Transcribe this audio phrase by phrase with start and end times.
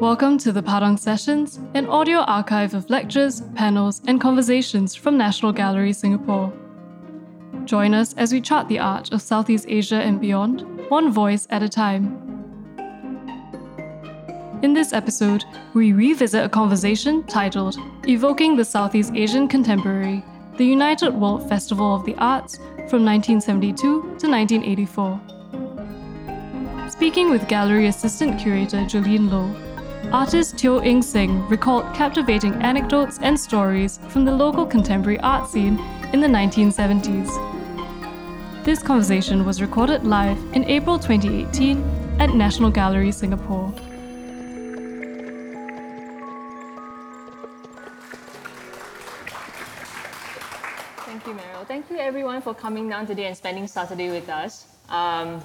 [0.00, 5.52] Welcome to the Padang Sessions, an audio archive of lectures, panels, and conversations from National
[5.52, 6.52] Gallery Singapore.
[7.64, 11.62] Join us as we chart the art of Southeast Asia and beyond, one voice at
[11.62, 12.14] a time.
[14.62, 20.22] In this episode, we revisit a conversation titled Evoking the Southeast Asian Contemporary,
[20.58, 22.56] the United World Festival of the Arts
[22.90, 25.20] from 1972 to 1984.
[26.90, 29.65] Speaking with gallery assistant curator Joleen Loh,
[30.12, 35.78] artist Teo Eng Seng recalled captivating anecdotes and stories from the local contemporary art scene
[36.12, 37.28] in the 1970s.
[38.64, 41.82] This conversation was recorded live in April 2018
[42.18, 43.72] at National Gallery Singapore.
[51.06, 51.66] Thank you, Meryl.
[51.66, 54.66] Thank you, everyone, for coming down today and spending Saturday with us.
[54.88, 55.42] Um,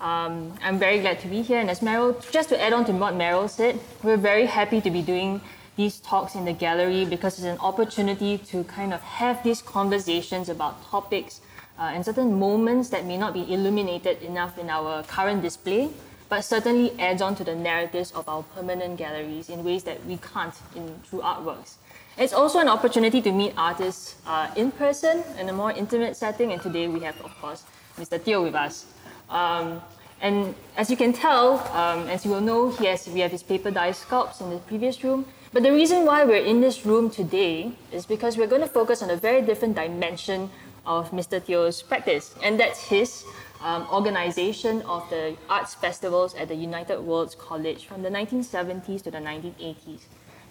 [0.00, 1.60] um, I'm very glad to be here.
[1.60, 4.90] And as Meryl, just to add on to what Meryl said, we're very happy to
[4.90, 5.40] be doing
[5.76, 10.48] these talks in the gallery because it's an opportunity to kind of have these conversations
[10.48, 11.40] about topics
[11.78, 15.88] uh, and certain moments that may not be illuminated enough in our current display,
[16.28, 20.18] but certainly adds on to the narratives of our permanent galleries in ways that we
[20.18, 21.76] can't in through artworks.
[22.18, 26.52] It's also an opportunity to meet artists uh, in person in a more intimate setting,
[26.52, 27.64] and today we have, of course,
[27.98, 28.22] Mr.
[28.22, 28.84] Teo with us.
[29.30, 29.80] Um,
[30.20, 33.42] and as you can tell, um, as you will know, he has, we have his
[33.42, 35.24] paper dye sculpts in the previous room.
[35.52, 39.02] But the reason why we're in this room today is because we're going to focus
[39.02, 40.50] on a very different dimension
[40.86, 41.44] of Mr.
[41.44, 43.24] Teo's practice, and that's his
[43.62, 49.10] um, organization of the arts festivals at the United Worlds College from the 1970s to
[49.10, 50.00] the 1980s.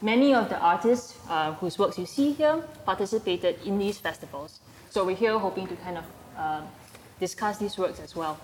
[0.01, 4.59] Many of the artists uh, whose works you see here participated in these festivals.
[4.89, 6.05] So we're here hoping to kind of
[6.37, 6.61] uh,
[7.19, 8.39] discuss these works as well.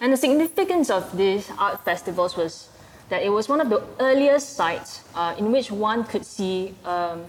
[0.00, 2.68] And the significance of these art festivals was
[3.08, 7.24] that it was one of the earliest sites uh, in which one could see um,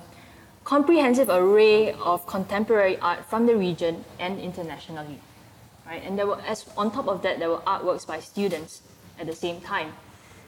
[0.64, 5.19] comprehensive array of contemporary art from the region and internationally.
[5.86, 6.03] Right?
[6.03, 8.81] And there were, as on top of that, there were artworks by students
[9.19, 9.94] at the same time.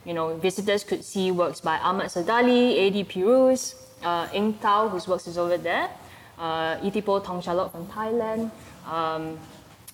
[0.06, 3.04] You know, visitors could see works by Ahmad Sadali, A.D.
[3.06, 4.28] Pirous, uh,
[4.62, 5.90] Tao, whose works is over there,
[6.38, 8.52] uh, Ithipol Thangchalok from Thailand,
[8.86, 9.38] um,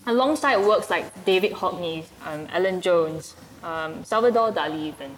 [0.07, 5.12] alongside works like David Hockney, um, Alan Jones, um, Salvador Dali even.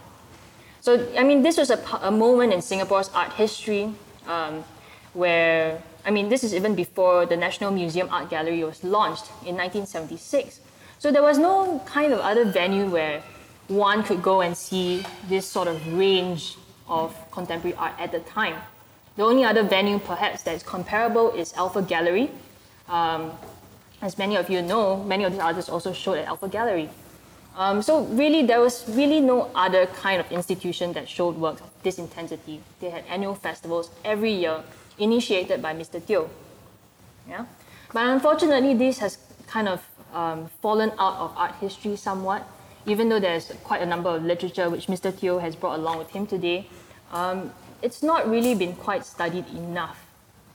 [0.82, 3.94] So, I mean, this was a, a moment in Singapore's art history
[4.28, 4.64] um,
[5.14, 9.56] where, I mean, this is even before the National Museum Art Gallery was launched in
[9.56, 10.60] 1976.
[10.98, 13.22] So there was no kind of other venue where
[13.68, 16.58] one could go and see this sort of range
[16.88, 18.56] of contemporary art at the time.
[19.16, 22.32] The only other venue perhaps that's comparable is Alpha Gallery.
[22.88, 23.32] Um,
[24.02, 26.90] as many of you know, many of these artists also showed at Alpha Gallery.
[27.56, 31.70] Um, so really, there was really no other kind of institution that showed works of
[31.84, 32.62] this intensity.
[32.80, 34.64] They had annual festivals every year,
[34.98, 36.06] initiated by Mr.
[36.06, 36.30] Teo.
[37.28, 37.46] Yeah?
[37.92, 39.18] But unfortunately, this has
[39.48, 39.84] kind of
[40.14, 42.48] um, fallen out of art history somewhat
[42.86, 45.18] even though there's quite a number of literature which Mr.
[45.18, 46.68] Teo has brought along with him today,
[47.12, 47.52] um,
[47.82, 50.06] it's not really been quite studied enough.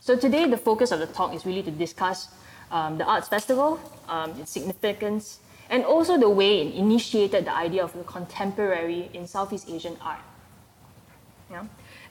[0.01, 2.29] So today, the focus of the talk is really to discuss
[2.71, 7.83] um, the Arts Festival, um, its significance, and also the way it initiated the idea
[7.83, 10.21] of the contemporary in Southeast Asian art.
[11.51, 11.65] Yeah?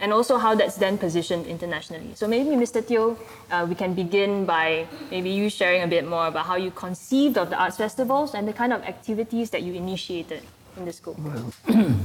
[0.03, 2.12] and also how that's then positioned internationally.
[2.16, 2.86] So maybe, Mr.
[2.86, 3.18] Teo,
[3.52, 7.38] uh, we can begin by maybe you sharing a bit more about how you conceived
[7.38, 10.44] of the arts festivals and the kind of activities that you initiated
[10.75, 11.16] in the school.
[11.20, 11.53] Well,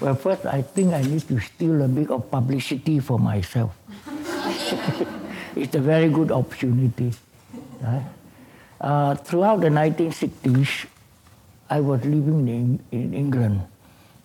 [0.00, 3.76] well first, I think I need to steal a bit of publicity for myself.
[5.54, 7.12] it's a very good opportunity.
[8.80, 10.86] Uh, throughout the 1960s,
[11.68, 13.60] I was living in, in England.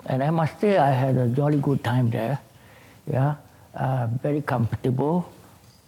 [0.05, 2.39] And I must say, I had a jolly good time there
[3.09, 3.35] yeah,
[3.75, 5.27] uh, very comfortable.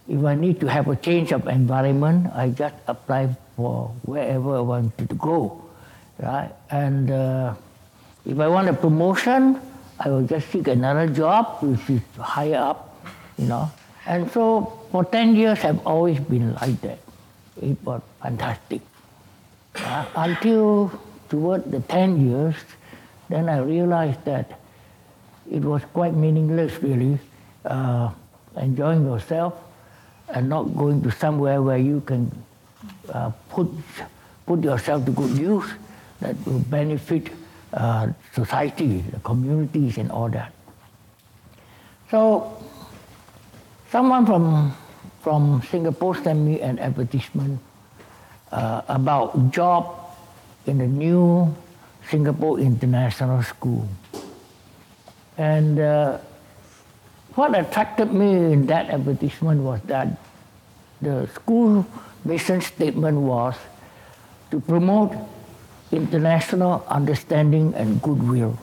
[0.08, 4.60] If I need to have a change of environment, I just apply for wherever I
[4.60, 5.62] wanted to go,
[6.18, 6.52] right?
[6.70, 7.54] And uh,
[8.26, 9.60] if I want a promotion,
[9.98, 13.06] I will just seek another job which is higher up,
[13.38, 13.70] you know.
[14.06, 16.98] And so for 10 years, I've always been like that.
[17.60, 18.80] It was fantastic.
[19.76, 20.90] Uh, until
[21.28, 22.54] toward the 10 years,
[23.28, 24.60] then I realized that
[25.50, 27.18] it was quite meaningless, really,
[27.64, 28.10] uh,
[28.56, 29.54] enjoying yourself
[30.28, 32.30] and not going to somewhere where you can
[33.12, 33.68] uh, put,
[34.46, 35.66] put yourself to good use
[36.20, 37.30] that will benefit
[37.74, 40.52] uh, society, the communities, and all that.
[42.10, 42.62] So,
[43.90, 44.74] someone from,
[45.24, 47.58] from Singapore sent me an advertisement
[48.52, 49.88] uh, about job
[50.66, 51.48] in the new
[52.10, 53.88] Singapore International School.
[55.38, 56.18] And uh,
[57.34, 60.08] what attracted me in that advertisement was that
[61.00, 61.86] the school
[62.24, 63.56] mission statement was
[64.50, 65.16] to promote
[65.90, 68.58] international understanding and goodwill.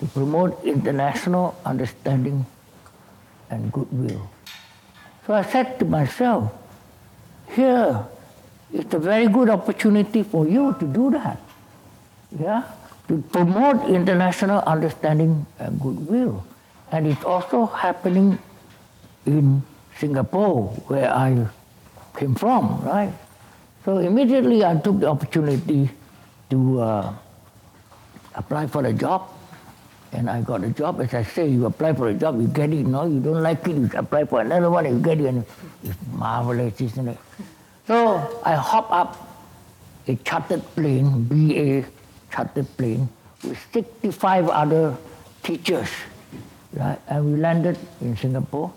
[0.00, 2.44] To promote international understanding
[3.50, 4.28] and goodwill.
[5.26, 6.50] So I said to myself,
[7.54, 8.06] here
[8.72, 11.38] is a very good opportunity for you to do that.
[12.38, 12.64] Yeah?
[13.08, 16.44] To promote international understanding and goodwill.
[16.90, 18.38] And it's also happening
[19.26, 19.62] in
[19.98, 21.46] Singapore, where I
[22.16, 23.12] came from, right?
[23.84, 25.90] So immediately I took the opportunity
[26.50, 27.14] to uh,
[28.34, 29.28] apply for a job.
[30.12, 31.00] And I got a job.
[31.00, 32.86] As I say, you apply for a job, you get it.
[32.86, 35.26] No, you don't like it, you apply for another one, you get it.
[35.26, 35.44] And
[35.82, 37.18] it's marvelous, isn't it?
[37.86, 39.28] So I hop up
[40.06, 41.88] a chartered plane, BA
[42.30, 43.08] chartered plane,
[43.42, 44.96] with 65 other
[45.42, 45.88] teachers.
[46.74, 46.98] Right?
[47.08, 48.72] And we landed in Singapore.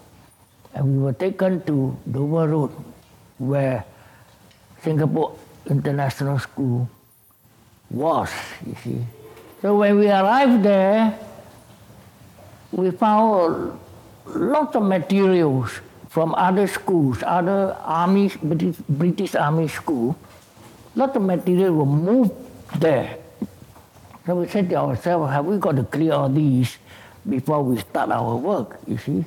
[0.73, 2.71] And we were taken to Dover Road,
[3.37, 3.83] where
[4.83, 5.35] Singapore
[5.67, 6.89] International School
[7.89, 8.29] was,
[8.65, 9.05] you see.
[9.61, 11.17] So when we arrived there,
[12.75, 13.79] we found
[14.27, 15.71] lots of materials
[16.09, 20.15] from other schools, other army, British, British Army school.
[20.95, 22.31] Lots of material were moved
[22.79, 23.17] there.
[24.25, 26.77] So we said to ourselves, have we got to clear all these
[27.27, 29.25] before we start our work, you see?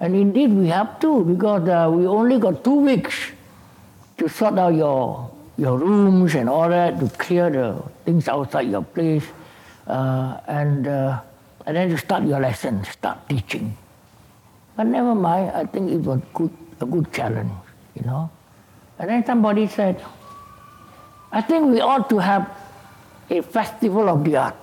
[0.00, 3.14] And indeed we have to, because uh, we only got two weeks
[4.18, 8.82] to sort out your, your rooms and all that, to clear the things outside your
[8.82, 9.24] place,
[9.86, 11.20] uh, and, uh,
[11.66, 13.76] and then you start your lesson, start teaching.
[14.76, 16.50] But never mind, I think it was good,
[16.80, 17.52] a good challenge,
[17.94, 18.30] you know.
[18.98, 20.02] And then somebody said,
[21.32, 22.50] I think we ought to have
[23.30, 24.56] a festival of the art.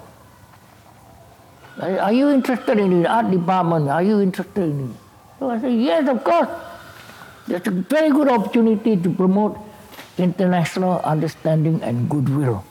[1.81, 3.89] Are you interested in the art department?
[3.89, 4.95] Are you interested in it?
[5.39, 6.50] So I said, yes, of course.
[7.48, 9.57] That's a very good opportunity to promote
[10.18, 12.63] international understanding and goodwill.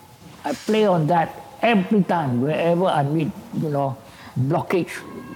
[0.45, 3.99] I play on that every time, wherever I meet, you know,
[4.39, 4.91] blockage.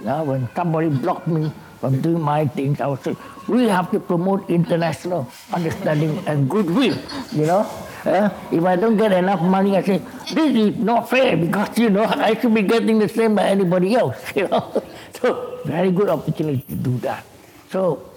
[0.06, 3.17] Uh, when somebody blocked me from doing my things, I would say,
[3.49, 6.96] we have to promote international understanding and goodwill,
[7.32, 7.69] you know.
[8.05, 9.99] Uh, if I don't get enough money, I say,
[10.32, 13.96] this is not fair because, you know, I should be getting the same as anybody
[13.96, 14.82] else, you know.
[15.20, 17.25] So, very good opportunity to do that.
[17.70, 18.11] So,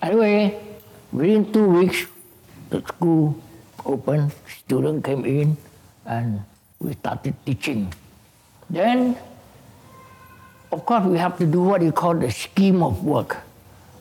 [0.00, 0.56] anyway,
[1.12, 2.06] within two weeks,
[2.70, 3.36] the school
[3.84, 4.32] opened,
[4.64, 5.56] students came in,
[6.06, 6.40] and
[6.80, 7.92] we started teaching.
[8.70, 9.16] Then,
[10.70, 13.36] of course, we have to do what you call the scheme of work,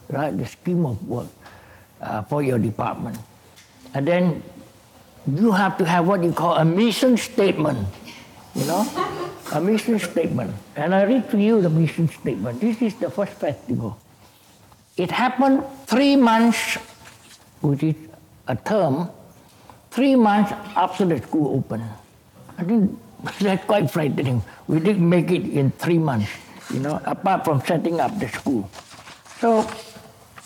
[0.09, 0.35] right?
[0.37, 1.27] The scheme of work
[2.01, 3.17] uh, for your department.
[3.93, 4.43] And then
[5.27, 7.87] you have to have what you call a mission statement,
[8.55, 8.85] you know,
[9.53, 10.53] a mission statement.
[10.75, 12.59] And I read to you the mission statement.
[12.59, 13.97] This is the first festival.
[14.97, 16.75] It happened three months,
[17.61, 17.95] which is
[18.47, 19.09] a term,
[19.91, 21.83] three months after the school opened.
[22.57, 22.97] I think
[23.39, 24.41] that's quite frightening.
[24.67, 26.29] We didn't make it in three months,
[26.73, 28.69] you know, apart from setting up the school.
[29.39, 29.61] So,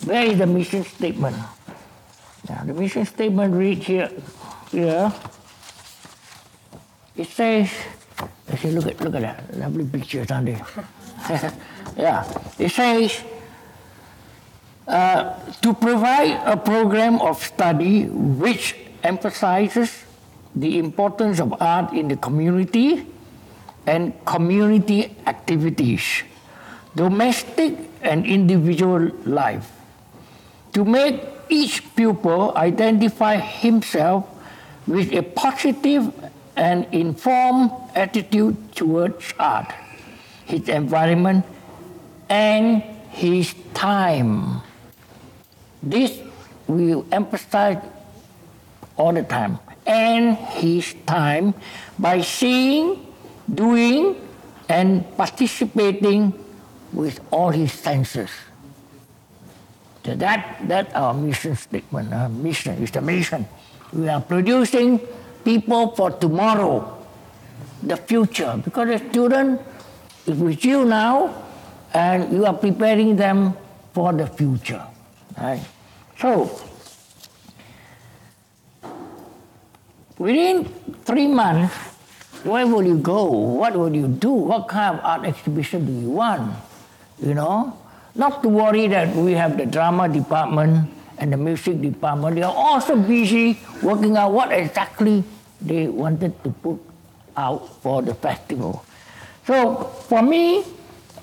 [0.06, 1.35] where is the mission statement?
[2.50, 4.09] Now, the mission statement reads here
[4.71, 5.12] here,
[7.16, 7.69] it says,
[8.57, 10.66] see, look at look at that lovely picture down there.
[11.97, 12.23] yeah,
[12.57, 13.21] it says
[14.87, 20.06] uh, to provide a program of study which emphasizes
[20.56, 23.06] the importance of art in the community
[23.85, 26.23] and community activities,
[26.95, 29.69] domestic and individual life,
[30.73, 34.28] to make each pupil identify himself
[34.88, 36.11] with a positive
[36.56, 39.71] and informed attitude towards art,
[40.45, 41.45] his environment,
[42.30, 44.61] and his time.
[45.83, 46.19] This
[46.68, 47.83] we emphasize
[48.95, 49.59] all the time.
[49.85, 51.54] And his time
[51.97, 53.10] by seeing,
[53.54, 54.16] doing,
[54.70, 56.34] and participating
[56.94, 58.30] with all his senses.
[60.06, 62.14] So that that our mission statement.
[62.14, 63.46] Our mission is the mission.
[63.94, 65.00] We are producing
[65.44, 67.06] people for tomorrow,
[67.84, 68.60] the future.
[68.64, 69.62] Because the student
[70.26, 71.44] is with you now,
[71.94, 73.54] and you are preparing them
[73.94, 74.81] for the future.
[75.38, 75.62] Right?
[76.18, 76.50] So,
[80.18, 80.66] within
[81.06, 81.91] three months,
[82.44, 83.26] where will you go?
[83.26, 84.31] What will you do?
[84.31, 86.54] What kind of art exhibition do you want?
[87.21, 87.78] You know,
[88.16, 92.54] not to worry that we have the drama department and the music department, they are
[92.54, 95.24] also busy working out what exactly
[95.62, 96.80] they wanted to put
[97.38, 98.83] out for the festival.
[99.45, 100.66] So for me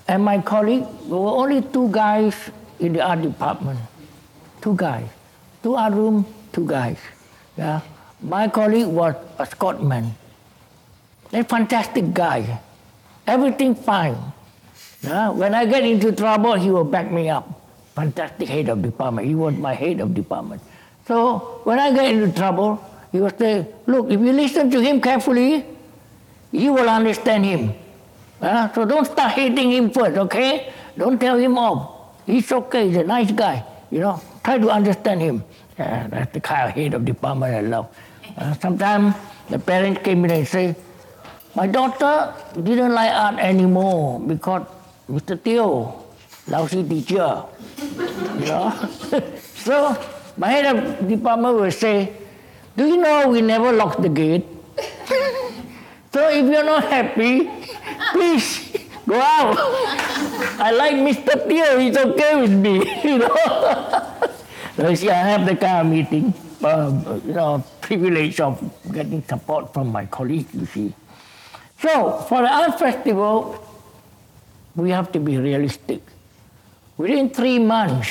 [0.07, 2.35] and my colleague, there were only two guys
[2.79, 3.81] in the art department.
[4.63, 5.09] Two guys.
[5.63, 6.99] Two art room, two guys.
[7.57, 7.81] Yeah.
[8.23, 10.15] My colleague was a Scotsman.
[11.33, 12.61] A fantastic guy.
[13.27, 14.17] Everything fine.
[15.03, 17.47] When I get into trouble, he will back me up.
[17.95, 19.27] Fantastic head of department.
[19.27, 20.63] He was my head of department.
[21.07, 22.83] So when I get into trouble,
[23.13, 25.65] he will say, look, if you listen to him carefully,
[26.53, 27.75] you will understand him.
[28.41, 30.73] So don't start hating him first, okay?
[30.97, 32.17] Don't tell him off.
[32.27, 33.65] He's okay, he's a nice guy.
[33.91, 35.45] You know, try to understand him.
[35.77, 37.89] That's the kind of head of department I love.
[38.37, 39.15] Uh, sometimes
[39.49, 40.77] the parents came in and say,
[41.59, 42.31] my daughter
[42.63, 44.63] didn't like art anymore because
[45.11, 45.35] Mr.
[45.43, 45.91] Teo,
[46.47, 47.43] lousy teacher.
[48.39, 48.71] You know?
[49.67, 49.99] so
[50.39, 52.15] my head of department will say,
[52.77, 54.47] do you know we never lock the gate?
[56.15, 57.51] so if you're not happy,
[58.15, 59.59] please go out.
[60.63, 61.43] I like Mr.
[61.43, 63.35] Teo, he's okay with me, you know.
[64.77, 68.63] so see, I have the kind of meeting, uh, you know, privilege of
[68.95, 70.95] getting support from my colleagues, you see.
[71.81, 73.65] So for the art festival,
[74.75, 76.03] we have to be realistic.
[76.97, 78.11] Within three months,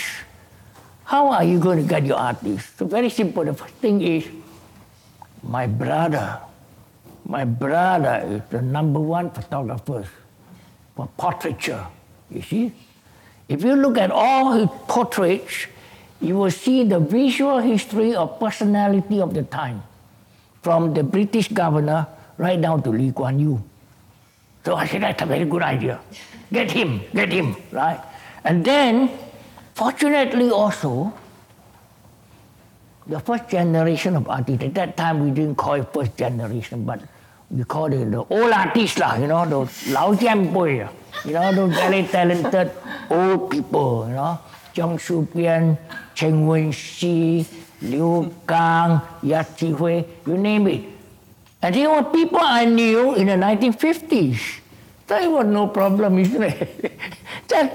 [1.04, 2.78] how are you going to get your artists?
[2.78, 3.44] So very simple.
[3.44, 4.26] The first thing is
[5.44, 6.40] my brother.
[7.26, 10.08] My brother is the number one photographer
[10.96, 11.86] for portraiture.
[12.32, 12.74] You see?
[13.50, 15.68] If you look at all his portraits,
[16.22, 19.84] you will see the visual history of personality of the time,
[20.62, 23.62] from the British governor right down to Lee Kuan Yew.
[24.66, 26.00] So I said, that's a very good idea.
[26.52, 28.00] Get him, get him, right?
[28.44, 29.10] And then,
[29.74, 31.14] fortunately also,
[33.08, 37.02] the first generation of artists, at that time we didn't call it first generation, but
[37.50, 40.88] we called it the old artists, lah, you know, those Lao Jianpui,
[41.26, 42.72] you know, those very talented
[43.10, 44.40] old people, you know,
[44.76, 45.78] Zhang Shubian,
[46.14, 47.46] Chen Wen Hsi,
[47.84, 50.97] Liu Kang, Ya Hui, you name it.
[51.62, 54.60] And they were people I knew in the 1950s.
[55.08, 57.00] So it was no problem, isn't it?
[57.48, 57.74] Just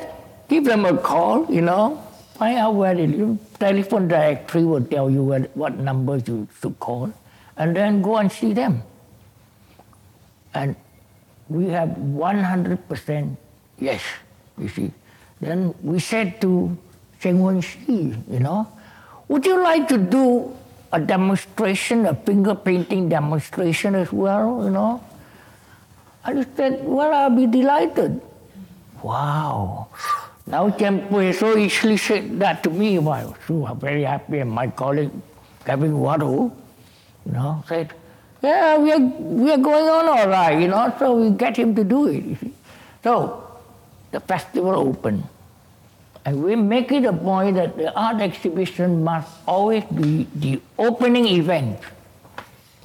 [0.49, 2.03] give them a call, you know,
[2.37, 3.39] find out where they live.
[3.59, 7.13] Telephone directory will tell you what, what numbers you should call,
[7.57, 8.83] and then go and see them.
[10.55, 10.77] And
[11.49, 13.37] we have 100%
[13.79, 14.03] yes,
[14.59, 14.91] you see.
[15.41, 16.77] Then we said to
[17.21, 18.67] Chen Wen Hsi, you know,
[19.29, 20.55] would you like to do
[20.93, 25.03] a demonstration, a finger painting demonstration as well, you know?
[26.25, 28.21] I said, well, I'll be delighted.
[29.03, 29.89] Wow.
[30.47, 32.99] Now Jianpui so easily said that to me.
[32.99, 34.39] Well, so I'm very happy.
[34.39, 35.11] And my colleague,
[35.65, 36.55] Kevin Waddle,
[37.27, 37.93] you know, said,
[38.43, 41.75] yeah, we are, we are going on all right, you know, so we get him
[41.75, 42.39] to do it.
[43.03, 43.43] So
[44.11, 45.25] the festival opened.
[46.25, 51.27] And we make it a point that the art exhibition must always be the opening
[51.27, 51.81] event,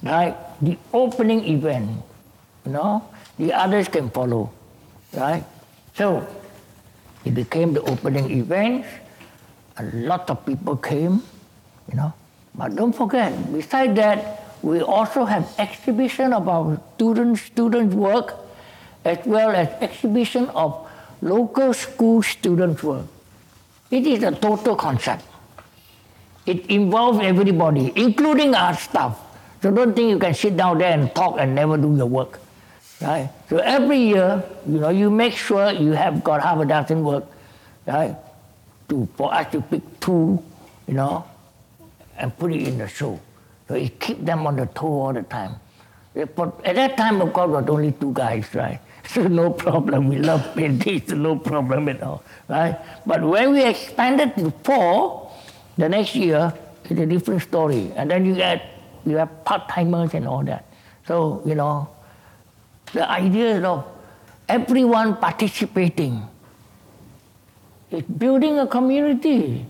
[0.02, 0.34] right?
[0.60, 2.02] The opening event,
[2.66, 3.06] you know?
[3.38, 4.50] The others can follow,
[5.14, 5.44] right?
[5.94, 6.26] So
[7.24, 8.84] it became the opening event.
[9.78, 11.22] A lot of people came,
[11.86, 12.12] you know.
[12.56, 18.34] But don't forget, besides that, we also have exhibition of our students' students' work,
[19.04, 20.74] as well as exhibition of
[21.22, 23.06] local school students' work.
[23.90, 25.24] It is a total concept.
[26.46, 29.18] It involves everybody, including our staff.
[29.62, 32.40] So don't think you can sit down there and talk and never do your work.
[33.00, 33.30] Right?
[33.48, 37.24] So every year, you know, you make sure you have got half a dozen work,
[37.86, 38.16] right?
[38.88, 40.42] To, for us to pick two,
[40.86, 41.24] you know,
[42.16, 43.20] and put it in the show.
[43.68, 45.56] So it keep them on the toe all the time.
[46.14, 48.80] But at that time, of course, was only two guys, right?
[49.08, 50.08] So no problem.
[50.08, 52.76] We love painting, no problem at all, right?
[53.06, 55.32] But when we expanded to four,
[55.78, 56.52] the next year,
[56.84, 57.90] it's a different story.
[57.96, 58.62] And then you get
[59.06, 60.66] you have part timers and all that.
[61.06, 61.88] So you know,
[62.92, 63.86] the idea of
[64.48, 66.28] everyone participating.
[67.90, 69.64] It's building a community.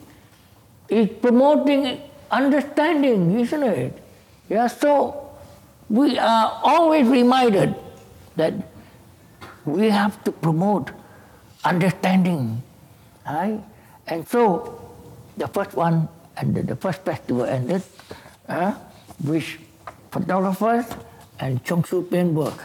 [0.88, 4.02] It's promoting understanding, isn't it?
[4.49, 5.30] Yeah, so
[5.88, 7.76] we are always reminded
[8.35, 8.54] that
[9.72, 10.90] we have to promote
[11.64, 12.62] understanding.
[13.26, 13.60] Right?
[14.06, 14.80] And so
[15.37, 17.82] the first one and the, first festival ended
[18.48, 18.75] uh,
[19.25, 19.44] with
[20.10, 20.87] photographers
[21.40, 22.64] and Cheong Soo Pieng work.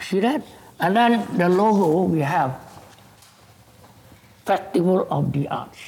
[0.00, 0.42] See that?
[0.78, 2.60] And then the logo we have
[4.44, 5.78] Festival of the Arts.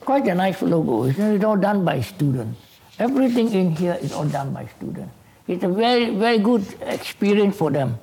[0.00, 1.04] Quite a nice logo.
[1.04, 2.60] It's all done by students.
[2.98, 5.12] Everything in here is all done by students.
[5.48, 7.98] It's a very, very good experience for them.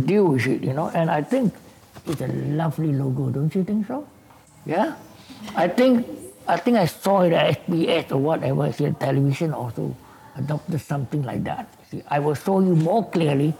[0.00, 0.90] Deal with it, you know.
[0.94, 1.54] And I think
[2.06, 4.06] it's a lovely logo, don't you think so?
[4.66, 4.94] Yeah?
[5.54, 6.06] I think
[6.46, 9.96] I think I saw it at SBS or whatever, in television also
[10.36, 11.68] adopted something like that.
[11.90, 13.54] See, I will show you more clearly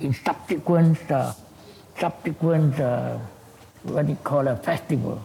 [0.00, 1.32] in subsequent uh,
[1.98, 3.18] subsequent uh,
[3.82, 5.22] what do you call a festival.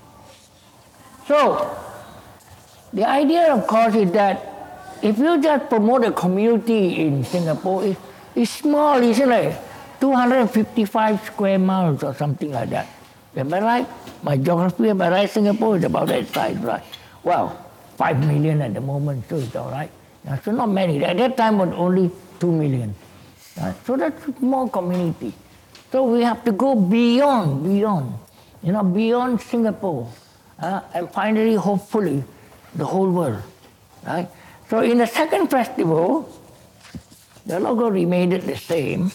[1.28, 1.70] So
[2.92, 4.50] the idea of course is that
[5.02, 7.98] if you just promote a community in Singapore, it,
[8.36, 9.58] it's small, isn't it?
[10.04, 12.88] 255 square miles or something like that.
[13.38, 13.88] Am I right?
[14.22, 15.30] My geography, am I right?
[15.30, 16.84] Singapore is about that size, right?
[17.24, 17.56] Well,
[17.96, 19.90] 5 million at the moment, so it's all right.
[20.44, 21.02] So not many.
[21.06, 22.94] At that time, was only 2 million.
[23.86, 25.32] So that's small community.
[25.90, 28.14] So we have to go beyond, beyond,
[28.62, 30.12] you know, beyond Singapore.
[30.60, 32.22] Uh, and finally, hopefully,
[32.76, 33.42] the whole world.
[34.06, 34.28] Right?
[34.70, 36.28] So in the second festival,
[37.46, 39.10] the logo remained the same.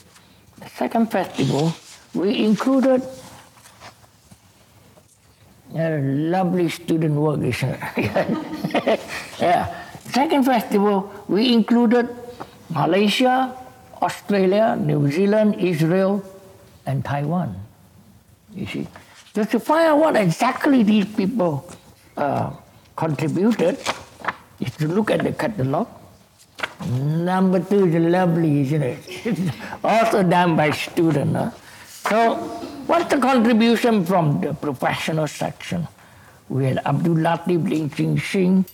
[0.60, 1.72] The second festival,
[2.14, 3.02] we included
[5.74, 9.00] a lovely student work, isn't it?
[9.40, 9.74] yeah.
[10.10, 12.08] Second festival, we included
[12.70, 13.54] Malaysia,
[14.00, 16.22] Australia, New Zealand, Israel,
[16.86, 17.54] and Taiwan.
[18.54, 18.88] You see,
[19.34, 21.68] just to find out what exactly these people
[22.16, 22.50] uh,
[22.96, 23.78] contributed,
[24.60, 25.86] is to look at the catalog.
[26.87, 29.52] Number two is lovely, isn't it?
[29.85, 31.35] also done by student.
[31.35, 31.50] Huh?
[32.08, 32.35] So,
[32.87, 35.88] what's the contribution from the professional section?
[36.49, 38.64] We had Abdul Latif Ling Ching Sing,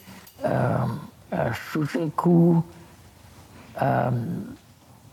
[0.45, 2.63] um, uh, Susan Koo,
[3.77, 4.57] um,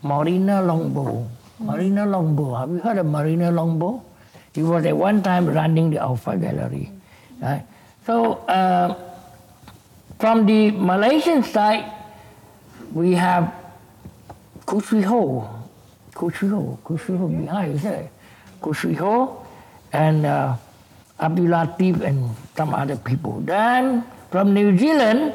[0.02, 1.26] Marina Longbo.
[1.58, 4.02] Marina Longbo, have you heard of Marina Longbo?
[4.54, 6.90] He was at one time running the Alpha Gallery.
[7.40, 7.64] Right?
[8.06, 8.94] So, uh,
[10.18, 11.90] from the Malaysian side,
[12.94, 13.52] we have
[14.66, 15.48] Khoo Sui Hoe,
[16.14, 18.10] Kuswiho, Khoo Sui Hoe behind, isn't it?
[18.60, 19.44] Khoo Sui Hoe
[19.92, 20.54] and uh,
[21.18, 23.40] Abdul Latif and some other people.
[23.40, 25.34] Then from New Zealand,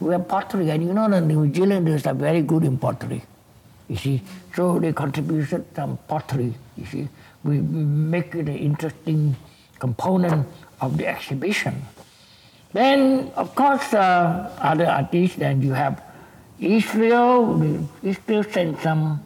[0.00, 3.22] we have pottery, and you know the New Zealanders are very good in pottery.
[3.88, 4.22] You see,
[4.54, 6.54] so they contributed some pottery.
[6.76, 7.08] You see,
[7.44, 9.36] we make it an interesting
[9.78, 10.46] component
[10.80, 11.82] of the exhibition.
[12.72, 15.36] Then, of course, uh, other artists.
[15.36, 16.02] Then you have
[16.62, 17.60] Israel.
[18.02, 19.22] Israel sent some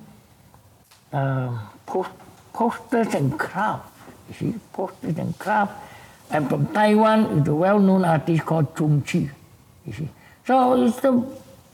[1.12, 2.10] uh, post,
[2.52, 3.90] posters and crafts.
[4.28, 5.74] You see, posters and crafts.
[6.30, 9.30] And from Taiwan is a well-known artist called Chung Chi.
[9.86, 10.08] You see,
[10.44, 11.22] so it's a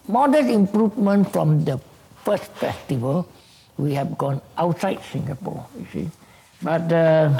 [0.08, 1.80] modest improvement from the
[2.24, 3.26] first festival.
[3.78, 6.10] We have gone outside Singapore, you see.
[6.60, 7.32] But uh,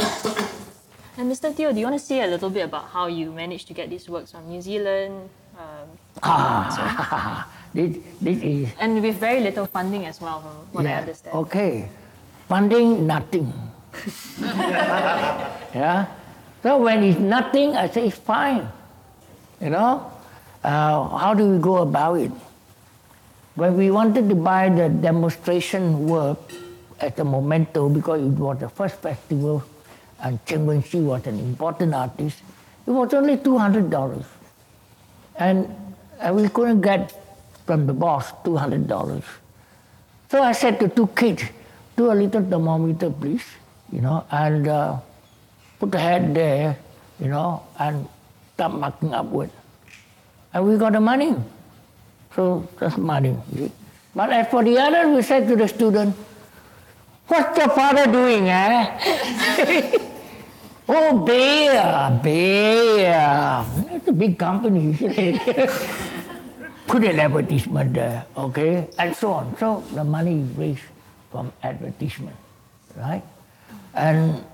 [1.18, 1.54] And Mr.
[1.54, 3.90] Teo, do you want to say a little bit about how you managed to get
[3.90, 5.28] these works from New Zealand?
[5.58, 5.88] Um,
[6.22, 11.34] ah, this, this is and with very little funding as well, from what I understand.
[11.36, 11.88] Okay.
[12.48, 13.52] Funding, nothing.
[14.40, 16.06] yeah.
[16.62, 18.68] So when it's nothing, I say it's fine.
[19.60, 20.12] You know?
[20.62, 22.30] Uh, how do we go about it?
[23.54, 26.38] When we wanted to buy the demonstration work
[27.00, 29.64] as a memento because it was the first festival
[30.22, 32.42] and Chen Wen Hsi was an important artist,
[32.86, 34.24] it was only $200.
[35.36, 35.68] And,
[36.20, 37.21] and we couldn't get
[37.72, 39.24] from the boss $200.
[40.28, 41.42] So I said to two kids,
[41.96, 43.44] do a little thermometer, please,
[43.90, 45.00] you know, and uh,
[45.80, 46.76] put the head there,
[47.18, 48.06] you know, and
[48.52, 49.48] start marking upward.
[50.52, 51.34] And we got the money.
[52.36, 53.36] So that's money.
[54.14, 56.14] But as for the other, we said to the student,
[57.28, 59.96] what's your father doing, eh?
[60.88, 63.64] oh, Bayer, Bayer.
[63.96, 64.92] It's a big company,
[66.86, 68.88] Put an advertisement there, okay?
[68.98, 69.56] And so on.
[69.58, 70.82] So the money is raised
[71.30, 72.36] from advertisement,
[72.96, 73.22] right?
[73.94, 74.44] And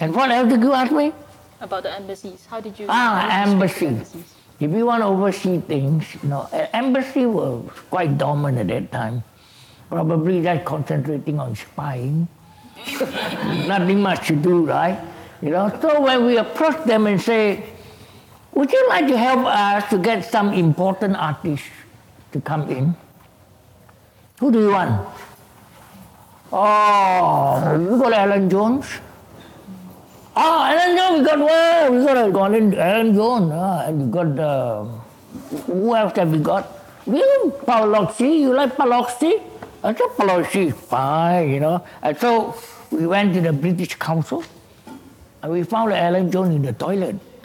[0.00, 1.12] and what else did you ask me?
[1.60, 2.46] About the embassies.
[2.50, 3.86] How did you Ah, embassy.
[3.86, 4.34] embassies?
[4.58, 9.22] If you want to oversee things, you know, embassy was quite dominant at that time.
[9.90, 12.26] Probably just concentrating on spying.
[13.68, 14.98] Nothing much to do, right?
[15.42, 17.64] You know, so when we approach them and say,
[18.54, 21.66] would you like to help us to get some important artists
[22.32, 22.94] to come in?
[24.40, 25.08] Who do you want?
[26.52, 28.86] Oh, you got Alan Jones?
[30.36, 34.38] Oh, Alan Jones, we got well, we got Alan, Alan Jones, uh, and we got
[34.38, 34.84] uh,
[35.66, 36.66] who else have we got?
[37.06, 39.42] We got Paolozzi, you like Paolozzi?
[39.82, 41.84] I said Paolozzi is fine, you know.
[42.02, 42.56] And so
[42.90, 44.42] we went to the British Council
[45.42, 47.16] and we found Alan Jones in the toilet.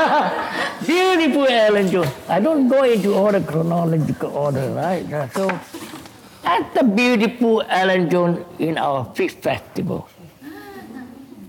[0.86, 2.12] Beautiful Alan Jones.
[2.28, 5.04] I don't go into all the chronological order, right?
[5.34, 5.48] So
[6.42, 10.08] That's the beautiful Alan Jones in our fifth festival.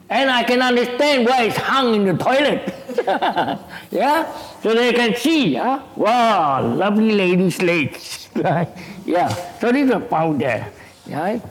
[0.10, 2.76] And I can understand why it's hung in the toilet.
[3.92, 4.28] yeah?
[4.62, 5.84] So they can see, yeah?
[5.96, 8.28] Wow, lovely ladies' legs.
[8.36, 8.68] Right?
[9.06, 9.28] Yeah.
[9.60, 10.72] So these are found there.
[11.08, 11.42] Right?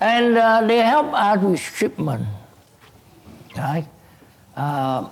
[0.00, 2.26] And uh, they help us with shipment.
[3.56, 3.86] Right?
[4.54, 5.08] Uh,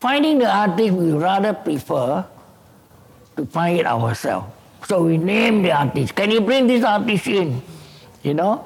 [0.00, 2.24] finding the artist, we rather prefer
[3.36, 4.46] to find it ourselves.
[4.86, 6.14] So we name the artist.
[6.14, 7.62] Can you bring this artist in?
[8.22, 8.64] You know?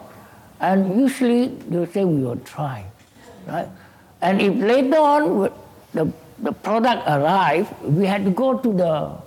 [0.61, 2.85] And usually they'll say we will try.
[3.47, 3.69] Right?
[4.23, 5.53] And if later on
[5.93, 9.25] the, the product arrive, we had to go to the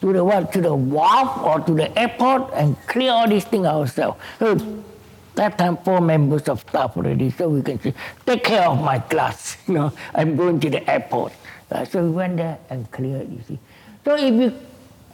[0.00, 3.66] to the what to the wharf or to the airport and clear all these things
[3.66, 4.20] ourselves.
[4.38, 4.84] So
[5.38, 7.94] that time four members of staff already, so we can say,
[8.26, 9.56] take care of my class.
[9.68, 11.32] You know, I'm going to the airport.
[11.70, 13.58] Uh, so we went there and cleared, you see.
[14.04, 14.52] So if you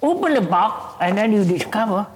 [0.02, 2.06] open the box and then you discover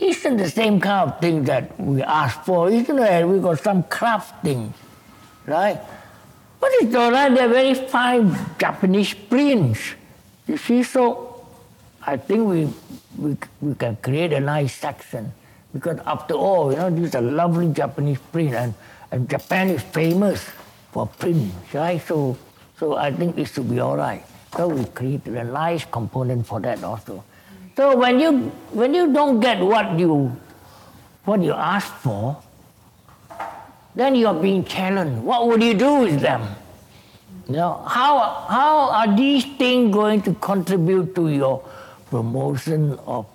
[0.00, 3.28] isn't the same kind of thing that we asked for, isn't it?
[3.28, 4.74] We got some craft things,
[5.46, 5.80] right?
[6.60, 9.94] But it's all right, they're very fine Japanese prints.
[10.46, 11.46] You see, so
[12.06, 12.68] I think we,
[13.16, 15.32] we, we can create a nice section.
[15.74, 18.74] Because after all, you know, this is a lovely Japanese print and,
[19.10, 20.48] and Japan is famous
[20.92, 22.00] for print, right?
[22.00, 22.38] So,
[22.78, 24.24] so I think it should be all right.
[24.56, 27.24] So we created a nice component for that also.
[27.76, 30.30] So when you when you don't get what you
[31.24, 32.38] what you ask for,
[33.96, 35.22] then you're being challenged.
[35.24, 36.54] What would you do with them?
[37.48, 41.66] You know, how how are these things going to contribute to your
[42.10, 43.26] promotion of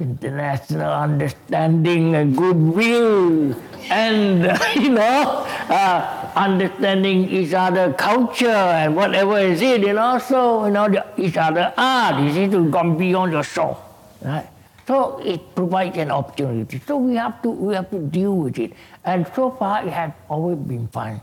[0.00, 3.54] international understanding and goodwill
[3.90, 4.44] and
[4.76, 10.72] you know uh, understanding each other culture and whatever is it you know so you
[10.72, 13.78] know the, each other art you see to beyond your soul
[14.22, 14.48] right?
[14.86, 16.80] So it provides an opportunity.
[16.84, 18.72] So we have to we have to deal with it.
[19.04, 21.20] And so far it has always been fine.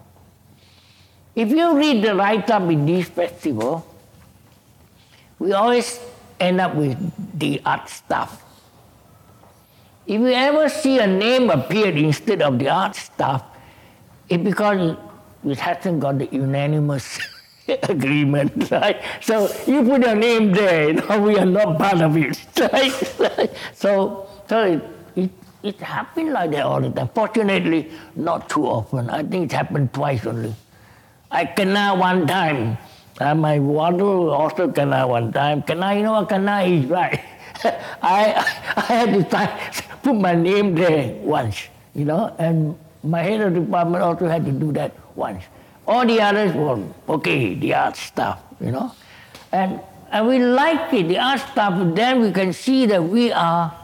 [1.36, 3.86] If you read the write-up in this festival
[5.38, 6.00] we always
[6.40, 6.98] end up with
[7.38, 8.44] the art stuff
[10.08, 13.44] if you ever see a name appear instead of the art stuff,
[14.30, 14.96] it's because
[15.44, 17.20] it hasn't got the unanimous
[17.84, 19.02] agreement, right?
[19.22, 22.40] So you put your name there, you know, we are not part of it,
[22.72, 23.52] right?
[23.74, 24.84] so so it,
[25.18, 27.10] it, it happened like that all the time.
[27.14, 29.10] Fortunately, not too often.
[29.10, 30.56] I think it happened twice only.
[31.30, 32.78] I kena one time.
[33.20, 35.64] Uh, my water also kena one time.
[35.64, 37.20] Kena, you know what is, right?
[38.02, 38.46] I,
[38.78, 39.24] I had to
[40.08, 44.52] put my name there once, you know, and my head of department also had to
[44.52, 45.44] do that once.
[45.86, 48.94] All the others were okay, the art stuff, you know.
[49.52, 53.76] And, and we like it, the art stuff, then we can see that we are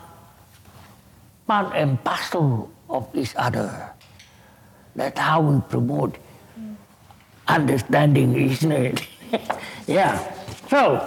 [1.46, 3.92] part and parcel of each other.
[4.96, 6.16] That's how we promote
[6.58, 6.76] mm.
[7.48, 9.08] understanding, isn't it?
[9.88, 10.16] yeah.
[10.70, 11.04] So,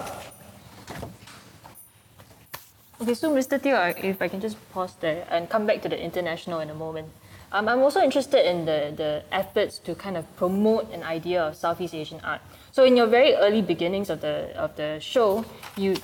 [3.01, 3.61] Okay, so Mr.
[3.63, 6.75] Teo, if I can just pause there and come back to the international in a
[6.75, 7.09] moment.
[7.53, 11.57] Um, I'm also interested in the, the efforts to kind of promote an idea of
[11.57, 12.41] Southeast Asian art.
[12.73, 15.45] So in your very early beginnings of the of the show,
[15.77, 15.97] you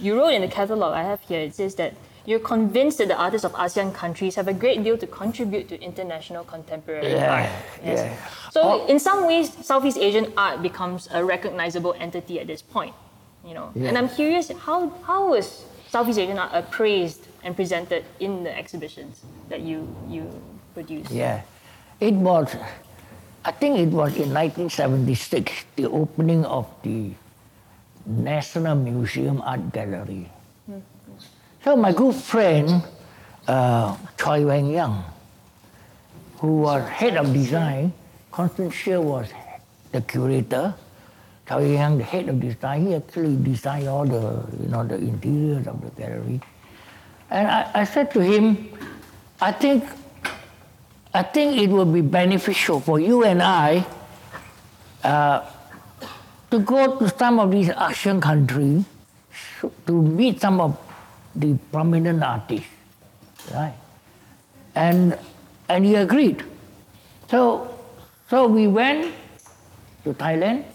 [0.00, 1.94] you wrote in the catalogue I have here, it says that
[2.26, 5.80] you're convinced that the artists of ASEAN countries have a great deal to contribute to
[5.80, 7.48] international contemporary Yeah, art.
[7.84, 8.16] yeah.
[8.50, 8.86] So Oh.
[8.86, 12.94] in some ways, Southeast Asian art becomes a recognizable entity at this point.
[13.44, 18.44] You know, and I'm curious how how was Southeast Asian art appraised and presented in
[18.44, 20.22] the exhibitions that you you
[20.72, 21.10] produced?
[21.10, 21.42] Yeah,
[21.98, 22.54] it was.
[23.44, 27.10] I think it was in 1976, the opening of the
[28.06, 30.30] National Museum Art Gallery.
[31.64, 32.84] So my good friend
[33.48, 35.02] uh, Choy Weng Yang,
[36.38, 37.92] who was head of design,
[38.30, 39.28] Constance Sheares was
[39.90, 40.74] the curator.
[41.58, 45.82] Yang, the head of design, he actually designed all the you know the interiors of
[45.82, 46.40] the gallery.
[47.30, 48.70] And I, I said to him,
[49.40, 49.82] I think
[51.12, 53.84] I think it would be beneficial for you and I
[55.02, 55.42] uh,
[56.50, 58.84] to go to some of these Asian countries
[59.86, 60.78] to meet some of
[61.34, 62.70] the prominent artists,
[63.52, 63.74] right?
[64.74, 65.18] And
[65.68, 66.44] and he agreed.
[67.26, 67.74] So
[68.30, 69.10] so we went
[70.04, 70.69] to Thailand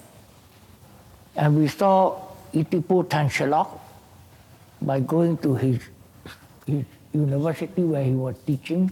[1.36, 2.22] and we saw
[2.54, 3.80] Ithipol Thangchalok
[4.82, 5.80] by going to his,
[6.66, 8.92] his university where he was teaching.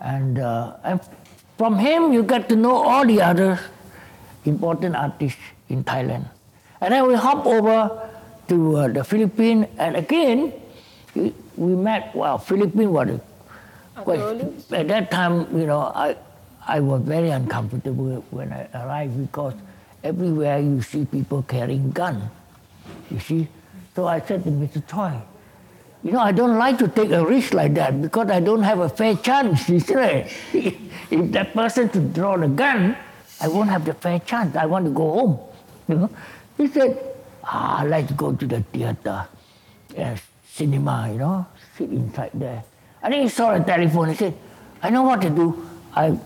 [0.00, 1.00] And, uh, and
[1.56, 3.60] from him, you get to know all the other
[4.44, 6.28] important artists in Thailand.
[6.80, 8.10] And then we hop over
[8.48, 10.52] to uh, the Philippines, and again,
[11.14, 13.20] he, we met, well, Philippine was
[13.96, 14.20] quite,
[14.72, 16.16] at that time, you know, I,
[16.66, 19.54] I was very uncomfortable when I arrived because
[20.02, 22.30] everywhere you see people carrying gun,
[23.10, 23.48] you see.
[23.94, 24.86] So I said to Mr.
[24.86, 25.20] Choy,
[26.02, 28.80] you know, I don't like to take a risk like that because I don't have
[28.80, 29.94] a fair chance, You see,
[31.10, 32.96] if that person to draw the gun,
[33.40, 34.56] I won't have the fair chance.
[34.56, 35.38] I want to go home.
[35.88, 36.10] You know?
[36.56, 36.98] He said,
[37.44, 39.26] ah, let's go to the theater,
[39.96, 42.64] yes, cinema, you know, sit inside there.
[43.02, 44.10] And then he saw the telephone.
[44.10, 44.34] He said,
[44.82, 45.68] I know what to do.
[45.94, 46.18] I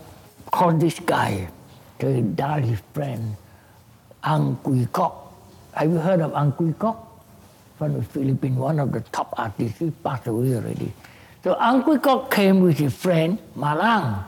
[0.51, 1.49] called this guy
[1.99, 3.35] to dial his friend,
[4.27, 5.13] Ang Kiukok.
[5.71, 6.99] Have you heard of Ang Kiukok?
[7.79, 9.79] From the Philippines, one of the top artists.
[9.79, 10.91] He passed away already.
[11.47, 14.19] So Ang Kiukok came with his friend, Malang,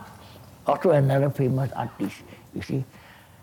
[0.64, 2.16] also another famous artist,
[2.56, 2.80] you see.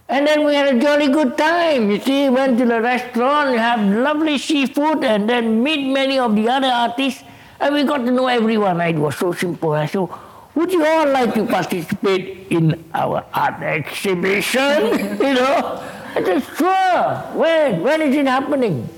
[0.10, 1.91] And then we had a jolly good time.
[1.91, 6.48] You see, went to the restaurant, have lovely seafood, and then meet many of the
[6.48, 7.22] other artists.
[7.60, 8.80] And we got to know everyone.
[8.82, 9.74] It was so simple.
[9.74, 10.08] I said,
[10.56, 15.20] would you all like to participate in our art exhibition?
[15.22, 15.84] you know?
[16.15, 17.13] I said, sure.
[17.34, 17.82] When?
[17.82, 18.89] When is it happening?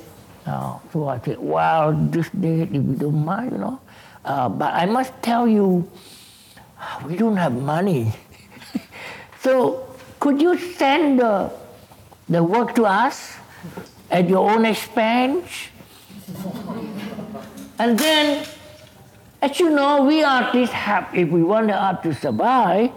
[0.91, 3.80] So I said, well, this day, if you don't mind, you know.
[4.26, 5.89] Uh, but I must tell you,
[7.06, 8.12] we don't have money.
[9.41, 9.86] so
[10.19, 11.52] could you send the,
[12.28, 13.38] the work to us
[14.10, 15.45] at your own expense?
[17.80, 18.45] and then,
[19.41, 22.89] as you know, we artists have, if we want the art to survive,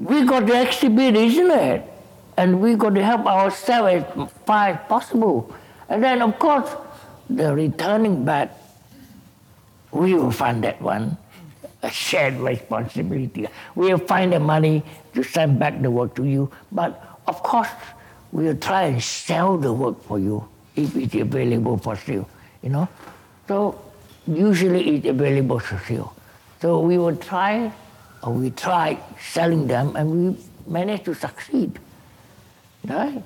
[0.00, 1.93] we got to exhibit, isn't it?
[2.36, 5.54] And we got to help ourselves as far as possible.
[5.88, 6.68] And then, of course,
[7.30, 8.50] the returning back,
[9.92, 11.16] we will fund that one
[11.84, 13.46] a shared responsibility.
[13.74, 17.68] We'll find the money to send back the work to you, but of course,
[18.32, 22.28] we'll try and sell the work for you if it's available for sale,
[22.62, 22.88] you know.
[23.46, 23.80] So
[24.26, 26.14] usually it's available for sale.
[26.60, 27.70] So we will try,
[28.22, 31.78] or we try selling them, and we manage to succeed,
[32.88, 33.22] right?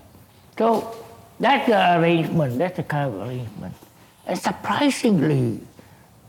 [0.57, 0.94] So
[1.38, 3.75] that's the arrangement, that's the kind of arrangement.
[4.27, 5.61] And surprisingly,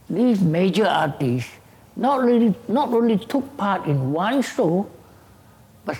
[0.10, 1.52] these major artists
[1.96, 4.90] not really not only took part in one show,
[5.86, 5.98] but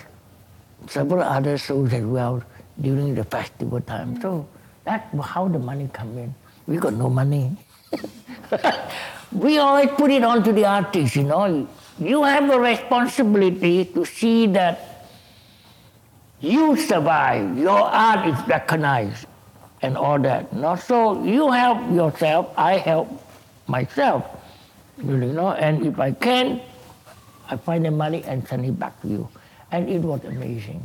[0.88, 2.42] several other shows as well
[2.80, 4.20] during the festival time.
[4.20, 4.48] So
[4.84, 6.34] that's how the money come in.
[6.66, 7.52] We got no money.
[9.32, 11.68] we always put it on to the artists, you know.
[11.98, 14.89] You have a responsibility to see that
[16.40, 19.26] you survive, your art is recognized
[19.82, 20.52] and all that.
[20.52, 20.76] Know?
[20.76, 23.08] So you help yourself, I help
[23.66, 24.24] myself
[25.02, 26.60] you know, and if I can,
[27.48, 29.28] I find the money and send it back to you.
[29.72, 30.84] And it was amazing.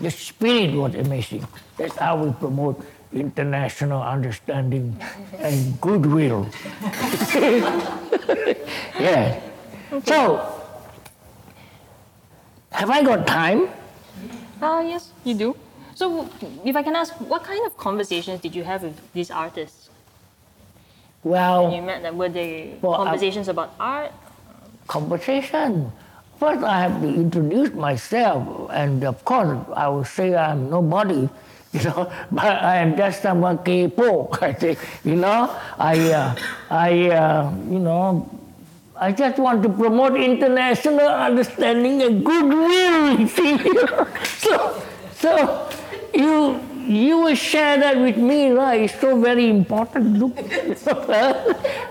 [0.00, 1.46] The spirit was amazing.
[1.76, 4.96] That's how we promote international understanding
[5.38, 6.48] and goodwill.
[8.98, 9.40] yeah.
[10.06, 10.40] So,
[12.72, 13.68] have I got time?
[14.62, 15.56] Uh, yes, you do.
[15.94, 16.30] So,
[16.64, 19.90] if I can ask, what kind of conversations did you have with these artists?
[21.24, 24.12] Well, you met them, were they well, conversations about art?
[24.86, 25.90] Conversation.
[26.38, 31.28] First, I have to introduce myself, and of course, I will say I'm nobody,
[31.72, 34.30] you know, but I am just someone kepo.
[34.42, 36.34] I say, you know, I, uh,
[36.70, 38.30] I, uh, you know,
[39.02, 43.26] I just want to promote international understanding and goodwill.
[43.36, 43.58] See,
[44.38, 44.82] so,
[45.16, 45.70] so
[46.14, 48.82] you you will share that with me, right?
[48.82, 50.18] It's so very important.
[50.18, 50.36] Look,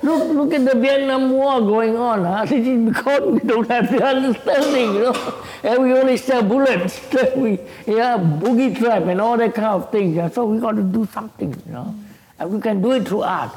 [0.04, 2.24] look, look at the Vietnam War going on.
[2.24, 2.46] Huh?
[2.50, 5.44] This is because we don't have the understanding, you know.
[5.64, 7.00] And we only sell bullets.
[7.36, 10.16] we, yeah, boogie trap and all that kind of things.
[10.16, 10.30] Yeah?
[10.30, 11.94] So we got to do something, you know.
[12.40, 13.54] And we can do it through art.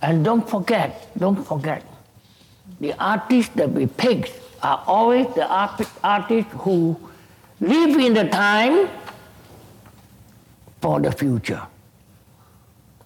[0.00, 1.84] And don't forget, don't forget,
[2.84, 6.96] the artists that we pick are always the artists who
[7.60, 8.88] live in the time
[10.80, 11.62] for the future.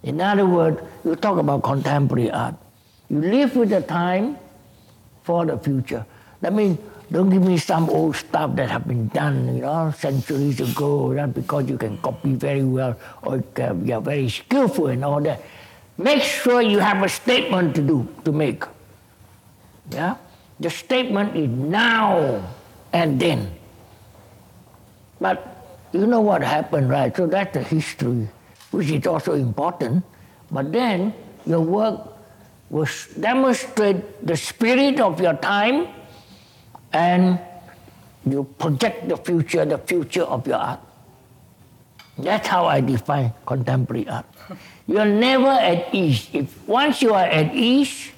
[0.03, 2.55] In other words, you talk about contemporary art.
[3.09, 4.37] You live with the time
[5.23, 6.05] for the future.
[6.41, 6.79] That means
[7.11, 11.35] don't give me some old stuff that have been done, you know, centuries ago, not
[11.35, 13.43] because you can copy very well or
[13.87, 15.41] you are very skillful and all that.
[15.97, 18.65] Make sure you have a statement to do, to make.
[19.91, 20.17] Yeah?
[20.61, 22.43] The statement is now
[22.93, 23.51] and then.
[25.21, 25.59] But
[25.93, 27.15] you know what happened, right?
[27.17, 28.29] So that's the history,
[28.71, 30.05] which is also important.
[30.51, 31.15] But then
[31.47, 32.01] your work
[32.71, 35.89] will demonstrate the spirit of your time
[36.93, 37.39] and
[38.27, 40.81] you project the future, the future of your art.
[42.19, 44.27] That's how I define contemporary art.
[44.87, 46.29] You're never at ease.
[46.33, 48.11] If once you are at ease,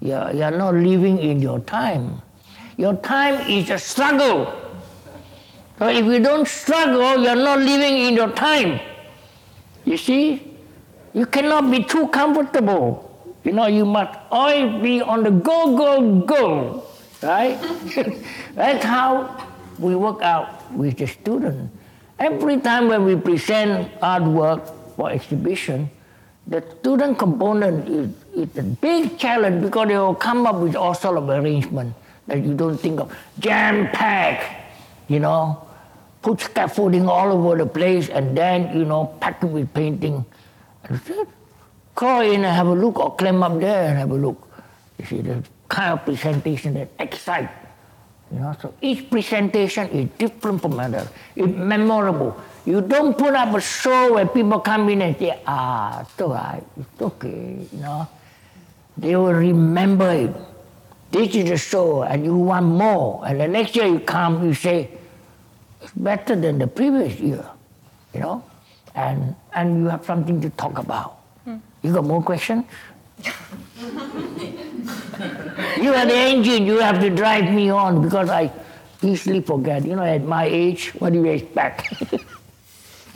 [0.00, 2.22] you're, you're not living in your time.
[2.76, 4.54] Your time is a struggle.
[5.78, 8.80] So if you don't struggle, you're not living in your time.
[9.84, 10.56] You see?
[11.14, 13.04] You cannot be too comfortable.
[13.44, 16.84] You know, you must always be on the go, go, go.
[17.22, 17.58] Right?
[18.54, 21.70] That's how we work out with the student.
[22.18, 25.90] Every time when we present artwork for exhibition,
[26.48, 30.94] the student component is, is a big challenge because they will come up with all
[30.94, 31.94] sort of arrangement
[32.26, 33.14] that you don't think of.
[33.38, 34.70] Jam pack,
[35.08, 35.62] you know,
[36.22, 40.24] put scaffolding all over the place and then, you know, pack it with painting.
[40.84, 41.00] And
[41.94, 44.48] crawl in and have a look or climb up there and have a look.
[44.98, 47.52] You see, the kind of presentation that excites
[48.32, 51.08] you know, so each presentation is different from another.
[51.34, 52.36] It's memorable.
[52.68, 56.34] You don't put up a show where people come in and say, ah, it's all
[56.34, 58.06] right, it's okay, you know.
[58.98, 60.36] They will remember it.
[61.10, 63.26] This is a show and you want more.
[63.26, 64.90] And the next year you come, you say,
[65.80, 67.42] it's better than the previous year,
[68.12, 68.44] you know.
[68.94, 71.20] And, and you have something to talk about.
[71.44, 71.56] Hmm.
[71.80, 72.66] You got more questions?
[73.24, 73.32] you
[75.94, 78.52] are the engine, you have to drive me on because I
[79.00, 79.86] easily forget.
[79.86, 81.94] You know, at my age, what do you expect?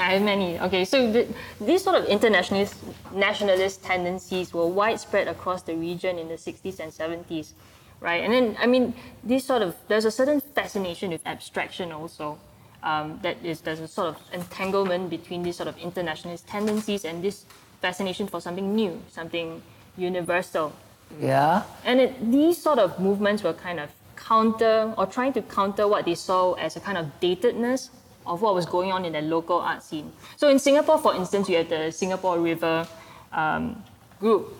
[0.02, 0.58] I have many.
[0.58, 1.28] Okay, so the,
[1.60, 2.74] these sort of internationalist
[3.14, 7.52] nationalist tendencies were widespread across the region in the 60s and 70s,
[8.00, 8.24] right?
[8.24, 12.38] And then, I mean, this sort of there's a certain fascination with abstraction also.
[12.82, 17.22] Um, that is, there's a sort of entanglement between these sort of internationalist tendencies and
[17.22, 17.44] this
[17.80, 19.62] fascination for something new, something
[19.96, 20.72] universal.
[21.20, 21.62] Yeah.
[21.84, 26.06] And it, these sort of movements were kind of counter or trying to counter what
[26.06, 27.90] they saw as a kind of datedness
[28.26, 30.12] of what was going on in the local art scene.
[30.36, 32.86] So in Singapore, for instance, you had the Singapore River
[33.32, 33.82] um,
[34.20, 34.54] group,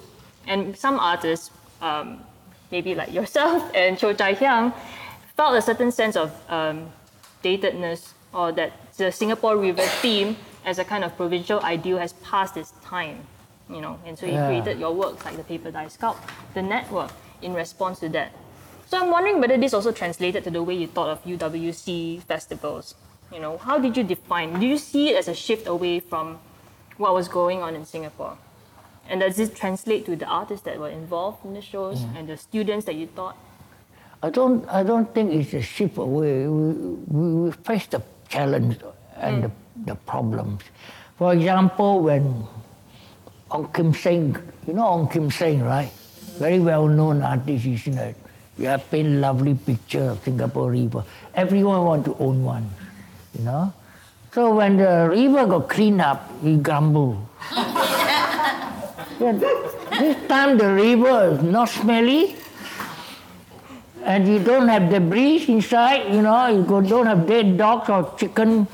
[0.46, 2.20] and some artists, um,
[2.70, 4.72] maybe like yourself and Cheo Chai Hiang,
[5.36, 6.90] felt a certain sense of um,
[7.42, 12.56] datedness or that the Singapore River theme as a kind of provincial ideal has passed
[12.56, 13.26] its time
[13.72, 14.46] you know, and so you yeah.
[14.46, 16.18] created your works like the paper dye sculpt,
[16.54, 18.32] the network in response to that.
[18.86, 22.94] So I'm wondering whether this also translated to the way you thought of UWC festivals.
[23.32, 24.60] You know, how did you define?
[24.60, 26.38] Do you see it as a shift away from
[26.98, 28.36] what was going on in Singapore?
[29.08, 32.16] And does this translate to the artists that were involved in the shows mm.
[32.16, 33.36] and the students that you taught?
[34.22, 36.46] I don't, I don't think it's a shift away.
[36.46, 38.78] We, we, we face the challenge
[39.16, 39.50] and mm.
[39.84, 40.62] the, the problems.
[41.16, 42.46] For example, when
[43.52, 44.36] Ong Kim Seng.
[44.66, 45.92] You know Ong Kim Seng, right?
[46.38, 48.16] Very well known artist, isn't it?
[48.56, 51.04] You have paint lovely picture of Singapore River.
[51.34, 52.70] Everyone want to own one,
[53.36, 53.72] you know?
[54.32, 57.26] So when the river got cleaned up, he grumbled.
[57.54, 59.32] yeah,
[60.00, 62.36] this time the river is not smelly,
[64.04, 68.66] and you don't have debris inside, you know, you don't have dead dogs or chicken,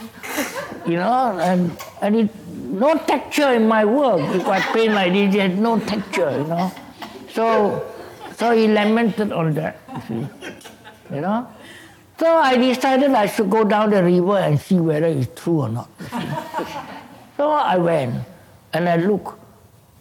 [0.86, 2.30] you know, and, and it
[2.68, 4.20] no texture in my work.
[4.34, 6.72] If I paint like this, there's no texture, you know.
[7.30, 7.84] So,
[8.36, 11.14] so he lamented on that, you see.
[11.14, 11.48] You know?
[12.18, 15.68] So I decided I should go down the river and see whether it's true or
[15.68, 15.88] not.
[17.36, 18.24] so I went
[18.72, 19.38] and I look,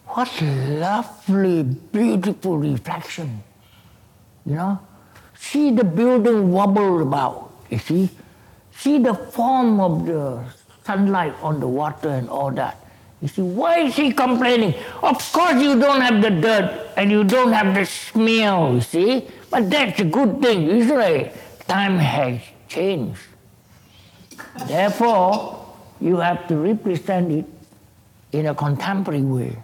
[0.06, 3.42] what lovely, beautiful reflection.
[4.44, 4.80] You know?
[5.38, 8.10] See the building wobble about, you see?
[8.72, 10.42] See the form of the
[10.84, 12.84] sunlight on the water and all that.
[13.22, 14.74] You see, why is he complaining?
[15.02, 19.28] Of course, you don't have the dirt and you don't have the smell, you see,
[19.50, 21.30] but that's a good thing, usually.
[21.68, 23.20] Time has changed.
[24.66, 25.66] Therefore,
[26.00, 27.44] you have to represent it
[28.32, 29.56] in a contemporary way.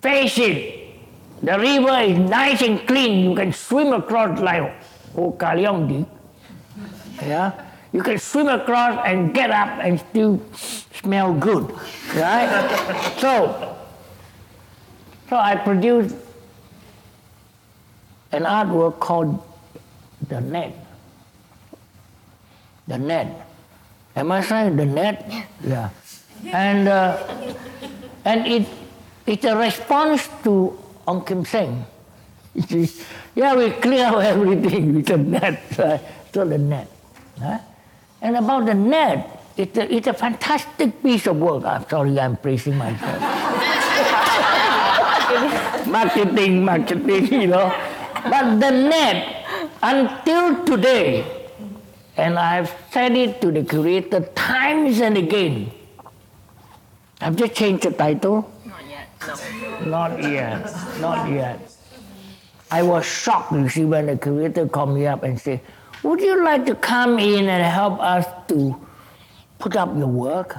[0.00, 0.94] Face it,
[1.42, 3.30] the river is nice and clean.
[3.30, 4.72] You can swim across like
[5.16, 6.06] Oh Kaliong
[7.20, 7.52] Yeah?
[7.92, 11.72] You can swim across and get up and still smell good,
[12.14, 13.16] right?
[13.18, 13.76] so,
[15.28, 16.14] so I produced
[18.30, 19.42] an artwork called
[20.28, 20.74] The Net.
[22.86, 23.46] The Net.
[24.16, 25.24] Am I saying the net?
[25.62, 25.90] Yeah.
[26.52, 27.16] And, uh,
[28.24, 28.66] and it,
[29.26, 31.84] it's a response to Ong Kim Seng.
[33.34, 35.62] yeah, we clear everything with the net.
[35.78, 36.00] Right?
[36.34, 36.88] So the net.
[37.38, 37.58] Huh?
[38.20, 41.64] And about the net, it's a, it's a fantastic piece of work.
[41.64, 43.20] I'm sorry, I'm praising myself.
[45.86, 47.72] marketing, marketing, you know.
[48.24, 49.39] But the net,
[49.82, 51.24] until today,
[52.16, 55.72] and I've said it to the curator times and again,
[57.20, 58.50] I've just changed the title.
[58.64, 59.08] Not yet.
[59.80, 59.90] No.
[59.90, 61.00] Not yet.
[61.00, 61.72] Not yet.
[62.70, 65.60] I was shocked, you see, when the curator called me up and said,
[66.02, 68.76] Would you like to come in and help us to
[69.58, 70.56] put up your work?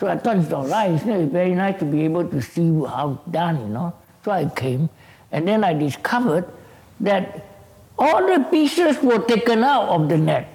[0.00, 0.92] So I thought it's all right.
[0.92, 3.92] It's very nice to be able to see how it's done, you know.
[4.24, 4.88] So I came,
[5.32, 6.48] and then I discovered
[7.00, 7.47] that
[7.98, 10.48] all the pieces were taken out of the net.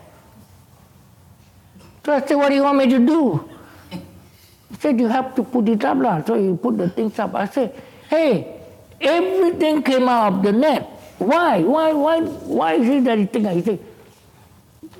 [2.05, 3.49] So I said, What do you want me to do?
[3.91, 5.97] He said, You have to put it up.
[5.97, 6.23] Lah.
[6.23, 7.35] So you put the things up.
[7.35, 7.75] I said,
[8.09, 8.59] Hey,
[8.99, 10.83] everything came out of the net.
[11.19, 11.61] Why?
[11.61, 11.93] Why?
[11.93, 12.21] Why?
[12.21, 13.47] Why is it that you think?
[13.49, 13.79] He said,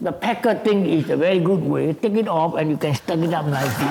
[0.01, 1.93] the packer thing is a very good way.
[1.93, 3.87] Take it off and you can stack it up nicely.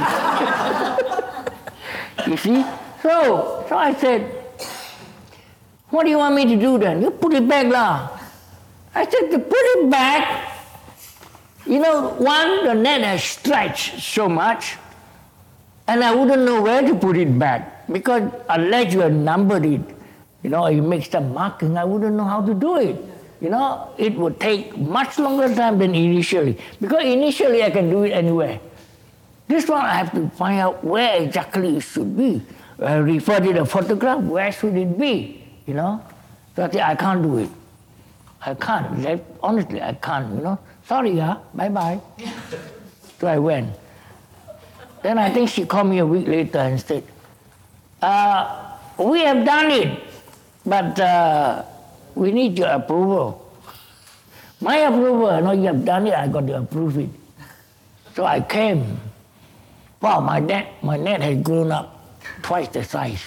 [2.31, 2.65] you see?
[3.03, 4.23] So, so I said,
[5.89, 7.03] what do you want me to do then?
[7.03, 8.22] You put it back lah.
[8.95, 10.53] I said, to put it back,
[11.67, 14.77] you know, one, the net has stretched so much,
[15.89, 19.81] and I wouldn't know where to put it back because unless you have numbered it,
[20.43, 22.97] you know, you make some marking, I wouldn't know how to do it.
[23.41, 28.05] You know, it would take much longer time than initially because initially I can do
[28.05, 28.61] it anywhere.
[29.49, 32.43] This one I have to find out where exactly it should be.
[32.81, 35.45] I refer to the photograph, where should it be?
[35.67, 36.05] You know,
[36.55, 37.49] so I, I can't do it.
[38.45, 39.21] I can't.
[39.43, 40.35] Honestly, I can't.
[40.35, 42.01] You know, sorry, yeah, bye bye.
[43.21, 43.75] so I went.
[45.03, 47.05] Then I think she called me a week later and said,
[48.03, 50.01] uh, "We have done it,
[50.67, 51.65] but." Uh,
[52.15, 53.39] we need your approval.
[54.61, 57.11] My approval, no, you have done it, I got to approve it.
[58.15, 59.01] So I came.
[60.01, 61.99] Wow, my net, my net has grown up
[62.43, 63.23] twice the size.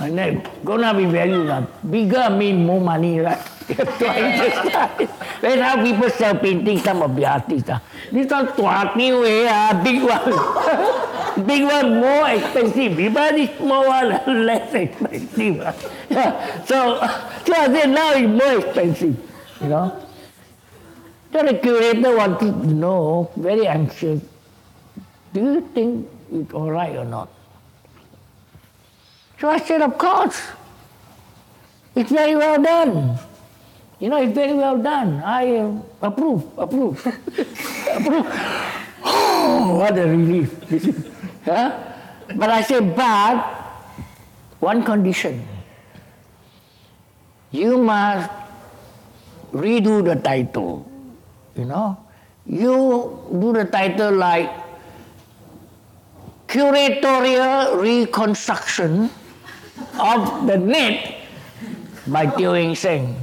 [0.00, 1.44] Net grown up in value.
[1.44, 1.66] Now.
[1.88, 3.38] Bigger mean more money, right?
[3.68, 7.68] That's how people sell painting, some of the artists.
[7.68, 7.78] Uh.
[8.12, 11.10] This one, 20 way, uh, big one.
[11.46, 12.92] Big one more expensive.
[12.92, 14.08] Everybody small one
[14.46, 15.56] less expensive.
[16.08, 16.64] Yeah.
[16.64, 16.98] So,
[17.44, 19.18] so I said now it's more expensive.
[19.60, 20.06] You know.
[21.32, 24.22] So the curator wanted to know, very anxious,
[25.32, 27.28] do you think it's all right or not?
[29.48, 30.40] I said, of course.
[31.94, 33.18] It's very well done.
[34.00, 35.22] You know, it's very well done.
[35.22, 35.72] I uh,
[36.02, 36.98] approve, approve,
[37.94, 38.26] approve.
[39.04, 40.50] Oh, what a relief.
[41.44, 41.76] Huh?
[42.36, 43.36] But I say, but
[44.60, 45.46] one condition.
[47.50, 48.30] You must
[49.52, 50.88] redo the title.
[51.54, 52.00] You know?
[52.46, 54.48] You do the title like
[56.48, 59.10] curatorial reconstruction
[59.98, 61.20] of the net
[62.06, 63.16] by Eng Seng.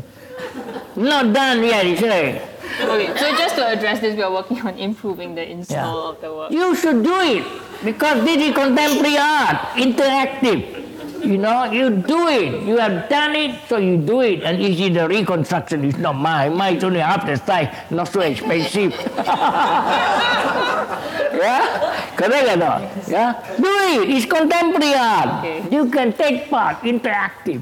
[0.96, 2.48] Not done yet, he said.
[2.82, 6.10] Okay, so just to address this, we are working on improving the install yeah.
[6.10, 6.52] of the work.
[6.52, 7.46] You should do it
[7.84, 10.80] because this is contemporary art, interactive.
[11.24, 12.66] You know, you do it.
[12.66, 14.42] You have done it, so you do it.
[14.42, 16.56] And you see the reconstruction is not mine.
[16.56, 18.92] Mine is only half the size, not so expensive.
[21.34, 22.16] yeah?
[22.16, 22.82] Correct or not?
[23.08, 23.56] Yeah?
[23.58, 24.10] Do it.
[24.10, 25.46] It's contemporary art.
[25.46, 25.66] Okay.
[25.72, 27.62] You can take part, interactive.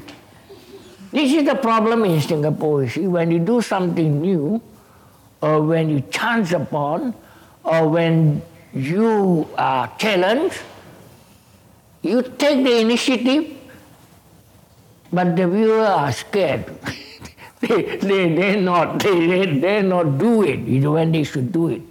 [1.12, 2.88] This is the problem in Singapore.
[2.88, 4.62] See, when you do something new,
[5.42, 7.16] or when you chance upon,
[7.64, 8.42] or when
[8.74, 10.62] you are challenged,
[12.02, 13.58] you take the initiative,
[15.12, 16.66] but the viewer are scared.
[17.62, 21.52] they, they, they not, they, they, they not do it you know, when they should
[21.52, 21.82] do it.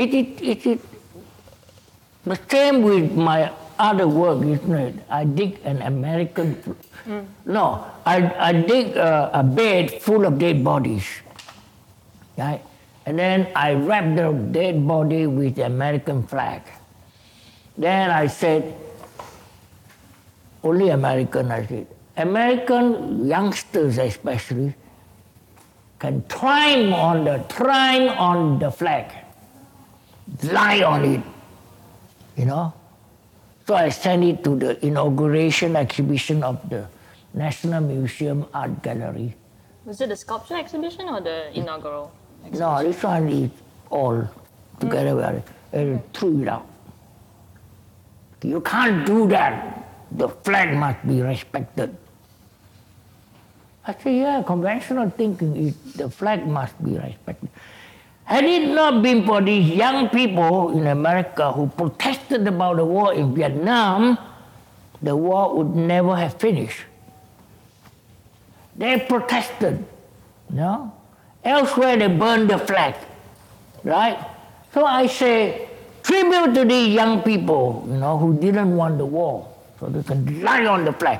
[0.00, 0.80] It, it, it, it,
[2.24, 4.94] the same with my other work, isn't it?
[5.10, 6.56] I dig an American,
[7.04, 7.26] mm.
[7.44, 11.04] no, I, I dig a, a bed full of dead bodies.
[12.38, 12.62] Right?
[13.04, 16.62] And then I wrap the dead body with the American flag.
[17.76, 18.74] Then I said,
[20.64, 21.86] only American, I said.
[22.16, 24.74] American youngsters especially
[25.98, 29.12] can climb on the climb on the flag,
[30.42, 31.22] lie on it,
[32.36, 32.72] you know.
[33.66, 36.88] So I sent it to the inauguration exhibition of the
[37.34, 39.34] National Museum Art Gallery.
[39.84, 42.12] Was it the sculpture exhibition or the inaugural?
[42.52, 43.50] No, this one is
[43.90, 44.28] all
[44.78, 45.42] together mm.
[45.72, 46.66] and threw it out.
[48.42, 49.86] You can't do that.
[50.12, 51.94] The flag must be respected.
[53.86, 57.48] I say, yeah, conventional thinking is the flag must be respected.
[58.30, 63.12] Had it not been for these young people in America who protested about the war
[63.12, 64.16] in Vietnam,
[65.02, 66.78] the war would never have finished.
[68.76, 69.84] They protested,
[70.48, 70.94] no?
[71.42, 72.94] Elsewhere they burned the flag,
[73.82, 74.24] right?
[74.72, 75.68] So I say,
[76.04, 80.40] tribute to these young people, you know, who didn't want the war, so they can
[80.40, 81.18] lie on the flag.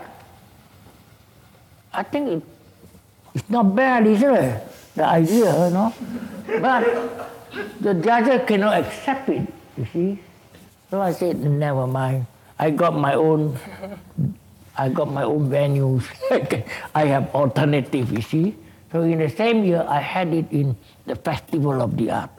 [1.92, 2.42] I think it,
[3.34, 4.62] it's not bad, isn't it?
[4.95, 5.95] The idea, you know.
[6.61, 6.82] But
[7.80, 10.18] the judges cannot accept it, you see.
[10.91, 12.26] So I said, never mind.
[12.59, 13.59] I got my own
[14.80, 16.09] I got my own venues.
[16.95, 18.57] I have alternative, you see.
[18.91, 20.74] So in the same year, I had it in
[21.05, 22.30] the Festival of the Art.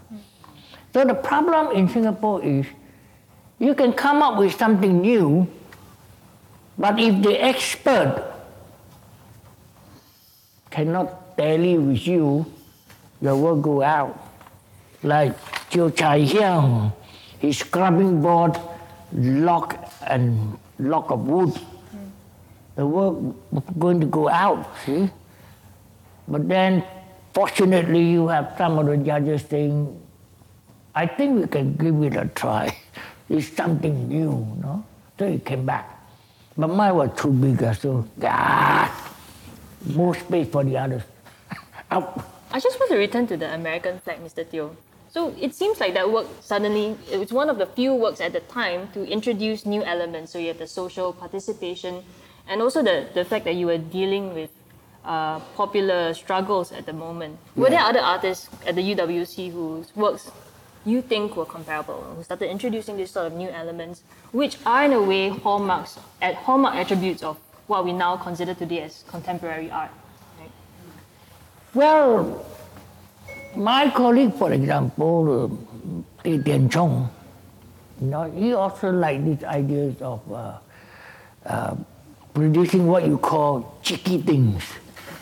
[0.91, 2.65] So the problem in Singapore is
[3.59, 5.47] you can come up with something new,
[6.79, 8.25] but if the expert
[10.71, 12.45] cannot tally with you,
[13.21, 14.17] your work go out.
[15.03, 16.93] Like Cheo Chai Hiang,
[17.39, 18.57] his scrubbing board,
[19.13, 21.53] lock and lock of wood
[22.75, 23.15] the work
[23.77, 25.09] going to go out, see?
[26.27, 26.83] But then,
[27.33, 29.99] fortunately, you have some of the judges saying,
[30.95, 32.75] I think we can give it a try.
[33.29, 34.83] It's something new, no?
[35.17, 35.87] So he came back.
[36.57, 38.91] But mine was too big, so ah,
[39.85, 41.03] more space for the others.
[41.91, 44.49] I just want to return to the American flag, Mr.
[44.49, 44.75] Teo.
[45.09, 48.31] So it seems like that work suddenly, it was one of the few works at
[48.31, 50.31] the time to introduce new elements.
[50.31, 52.01] So you have the social participation,
[52.47, 54.51] and also the, the fact that you were dealing with
[55.03, 57.37] uh, popular struggles at the moment.
[57.57, 60.31] Were there other artists at the UWC whose works
[60.85, 64.93] you think were comparable, who started introducing these sort of new elements, which are in
[64.93, 67.37] a way hallmarks, at hallmark attributes of
[67.67, 69.91] what we now consider today as contemporary art?
[71.73, 72.45] Well,
[73.55, 75.47] my colleague, for example,
[76.25, 77.09] uh, Tian Chong,
[78.01, 80.57] you know, he also liked these ideas of uh,
[81.45, 81.75] uh,
[82.33, 84.63] producing what you call cheeky things,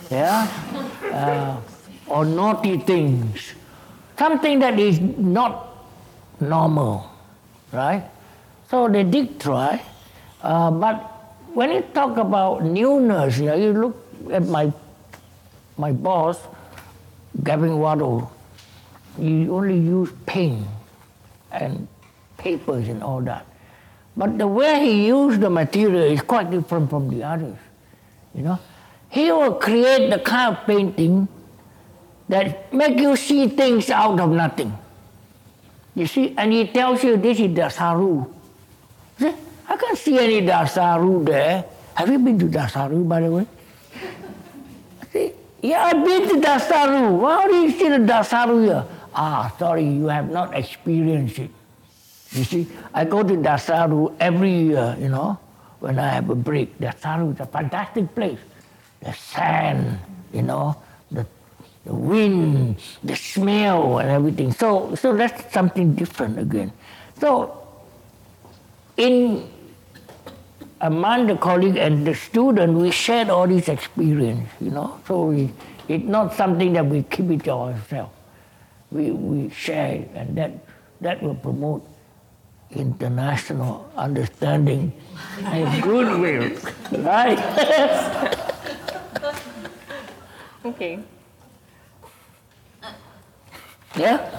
[0.09, 0.47] yeah,
[1.13, 1.57] uh,
[2.07, 3.53] or naughty things,
[4.17, 5.85] something that is not
[6.39, 7.11] normal,
[7.71, 8.03] right?
[8.71, 9.83] So they did try,
[10.41, 10.95] uh, but
[11.53, 14.73] when you talk about newness, you know, you look at my
[15.79, 16.37] my boss,
[17.41, 18.29] Gavin Waddle,
[19.17, 20.67] he only used paint
[21.51, 21.87] and
[22.37, 23.45] papers and all that.
[24.17, 27.55] But the way he used the material is quite different from the others.
[28.35, 28.59] You know,
[29.07, 31.27] he will create the kind of painting
[32.27, 34.77] that make you see things out of nothing.
[35.95, 38.29] You see, and he tells you this is Desaru.
[39.17, 39.33] See,
[39.67, 41.65] I can't see any Desaru there.
[41.95, 43.47] Have you been to Desaru, by the way?
[45.61, 47.19] Yeah, I've been to Desaru.
[47.19, 48.85] Why do you see the Desaru here?
[49.13, 51.51] Ah, sorry, you have not experienced it.
[52.31, 55.37] You see, I go to Desaru every year, you know,
[55.79, 56.77] when I have a break.
[56.79, 58.39] Desaru is a fantastic place.
[59.01, 59.99] The sand,
[60.31, 60.77] you know,
[61.11, 61.25] the,
[61.85, 64.53] the wind, the smell, and everything.
[64.53, 66.71] So, so that's something different again.
[67.19, 67.67] So,
[68.95, 69.49] in
[70.81, 74.99] among the colleague and the student, we shared all this experience, you know.
[75.07, 75.51] So we,
[75.87, 78.13] it's not something that we keep it to ourselves.
[78.91, 80.51] We, we share it, and that,
[81.01, 81.87] that will promote
[82.71, 84.93] international understanding
[85.43, 86.51] and goodwill,
[87.03, 87.39] right?
[90.65, 90.99] okay.
[93.97, 94.29] Yeah?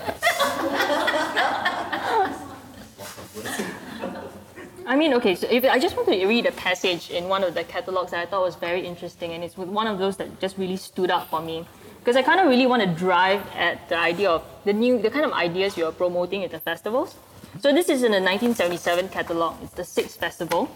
[4.91, 7.55] I mean, okay, so if I just want to read a passage in one of
[7.55, 10.41] the catalogs that I thought was very interesting, and it's with one of those that
[10.41, 11.65] just really stood out for me.
[12.01, 15.09] Because I kind of really want to drive at the idea of the new, the
[15.09, 17.15] kind of ideas you're promoting at the festivals.
[17.61, 19.63] So this is in the 1977 catalog.
[19.63, 20.69] It's the sixth festival.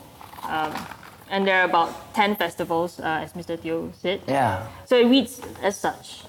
[0.44, 0.72] Um,
[1.28, 3.60] and there are about 10 festivals, uh, as Mr.
[3.60, 4.20] Teo said.
[4.28, 4.68] Yeah.
[4.84, 6.22] So it reads as such.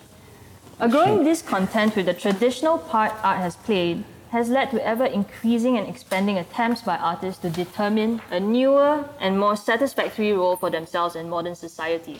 [0.80, 4.04] A growing discontent with the traditional part art has played
[4.36, 9.40] has led to ever increasing and expanding attempts by artists to determine a newer and
[9.40, 12.20] more satisfactory role for themselves in modern society.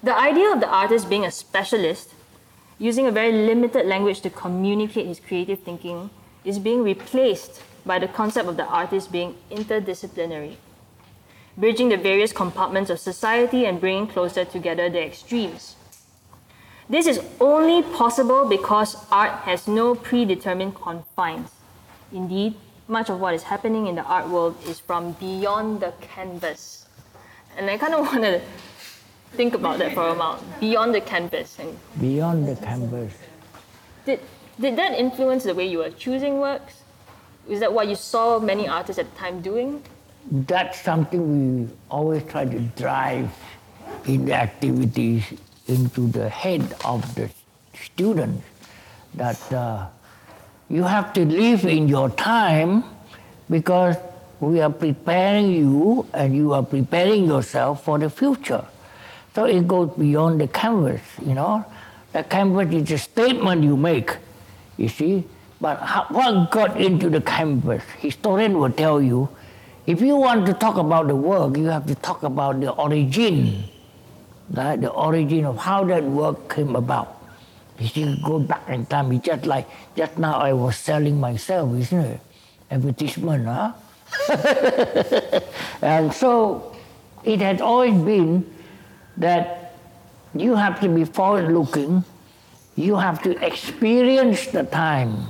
[0.00, 2.14] The idea of the artist being a specialist,
[2.78, 6.10] using a very limited language to communicate his creative thinking,
[6.44, 10.54] is being replaced by the concept of the artist being interdisciplinary,
[11.56, 15.74] bridging the various compartments of society and bringing closer together the extremes.
[16.88, 21.50] This is only possible because art has no predetermined confines.
[22.12, 22.56] Indeed,
[22.88, 26.86] much of what is happening in the art world is from beyond the canvas.
[27.56, 28.40] And I kind of want to
[29.32, 30.60] think about that for a moment.
[30.60, 31.58] Beyond the canvas.
[31.58, 33.12] And beyond the canvas.
[34.04, 34.20] Did,
[34.60, 36.82] did that influence the way you were choosing works?
[37.48, 39.82] Is that what you saw many artists at the time doing?
[40.30, 43.30] That's something we always try to drive
[44.06, 45.24] in the activities
[45.68, 47.30] into the head of the
[47.74, 48.44] students
[49.14, 49.86] that uh,
[50.72, 52.84] You have to live in your time
[53.50, 53.96] because
[54.40, 58.64] we are preparing you and you are preparing yourself for the future.
[59.34, 61.66] So it goes beyond the canvas, you know.
[62.14, 64.16] The canvas is a statement you make,
[64.78, 65.24] you see.
[65.60, 67.84] But how, what got into the canvas?
[67.98, 69.28] Historian will tell you,
[69.86, 73.64] if you want to talk about the work, you have to talk about the origin,
[74.50, 77.18] the origin of how that work came about.
[77.78, 79.12] You see, go back in time.
[79.12, 82.20] It's just like just now I was selling myself, isn't it?
[82.70, 83.72] Advertisement, huh?
[85.82, 86.76] and so
[87.24, 88.44] it has always been
[89.16, 89.74] that
[90.34, 92.04] you have to be forward looking,
[92.76, 95.26] you have to experience the time.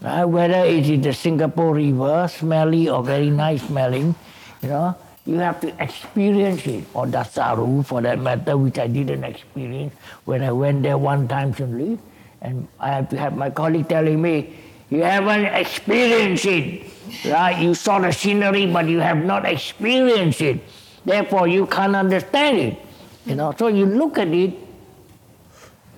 [0.00, 0.24] Right?
[0.24, 4.14] Whether it is the Singapore River, smelly or very nice smelling,
[4.62, 4.96] you know,
[5.26, 9.92] you have to experience it, oh, or Desaru for that matter, which I didn't experience
[10.24, 11.98] when I went there one time only.
[12.40, 14.54] And I have to have my colleague telling me,
[14.88, 16.86] you haven't experienced it.
[17.26, 17.58] Right?
[17.58, 20.60] You saw the scenery, but you have not experienced it.
[21.04, 22.78] Therefore, you can't understand it.
[23.26, 24.54] You know, so you look at it,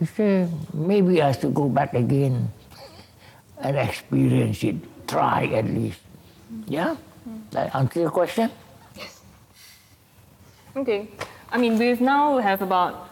[0.01, 2.49] you say, maybe I to go back again
[3.61, 4.77] and experience it.
[5.07, 6.01] Try at least.
[6.67, 6.97] Yeah?
[7.51, 8.51] That answer your question?
[10.79, 11.09] Okay.
[11.51, 13.11] I mean, we've now have about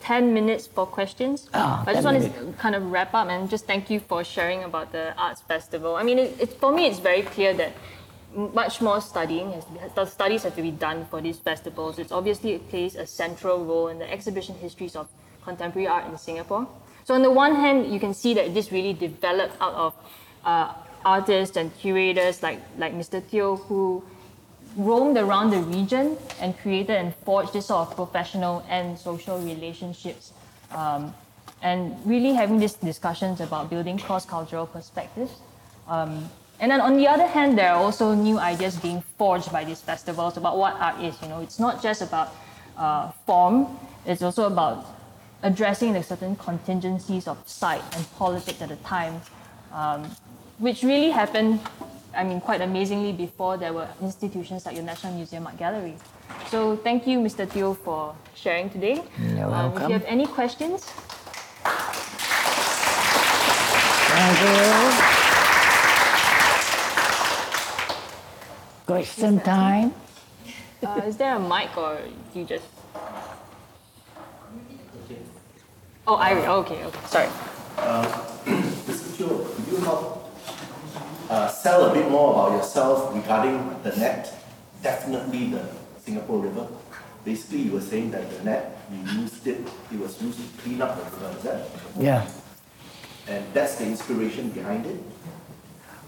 [0.00, 1.48] 10 minutes for questions.
[1.54, 4.64] Ah, I just want to kind of wrap up and just thank you for sharing
[4.64, 5.96] about the arts festival.
[5.96, 7.72] I mean, it, it, for me, it's very clear that
[8.34, 11.98] much more studying has the studies have to be done for these festivals.
[11.98, 15.08] It's obviously it plays a central role in the exhibition histories of
[15.42, 16.68] contemporary art in Singapore.
[17.04, 19.94] So on the one hand, you can see that this really developed out of
[20.44, 20.74] uh,
[21.04, 23.22] artists and curators like like Mr.
[23.30, 24.04] Teo who
[24.76, 30.32] roamed around the region and created and forged this sort of professional and social relationships.
[30.72, 31.14] Um,
[31.62, 35.32] and really having these discussions about building cross-cultural perspectives.
[35.86, 39.64] Um, and then on the other hand, there are also new ideas being forged by
[39.64, 41.20] these festivals about what art is.
[41.22, 42.34] You know, it's not just about
[42.76, 44.86] uh, form; it's also about
[45.42, 49.20] addressing the certain contingencies of site and politics at the time,
[49.72, 50.04] um,
[50.58, 51.60] which really happened,
[52.14, 55.94] I mean, quite amazingly before there were institutions like your National Museum Art Gallery.
[56.48, 57.50] So thank you, Mr.
[57.50, 59.02] Teo, for sharing today.
[59.18, 60.90] You're Um, if you have any questions,
[64.10, 65.20] Thank you.
[68.86, 69.94] Question time.
[70.84, 71.98] uh, is there a mic or
[72.34, 72.66] you just?
[76.06, 77.28] Oh, I okay, okay, sorry.
[78.90, 79.16] Mr.
[79.16, 80.19] Teo, you help
[81.30, 84.34] uh, sell a bit more about yourself regarding the net?
[84.82, 85.64] Definitely the
[86.02, 86.66] Singapore River.
[87.24, 89.60] Basically, you were saying that the net, you used it,
[89.92, 91.68] it was used to clean up the river, is that?
[91.98, 92.26] Yeah.
[93.28, 94.98] And that's the inspiration behind it?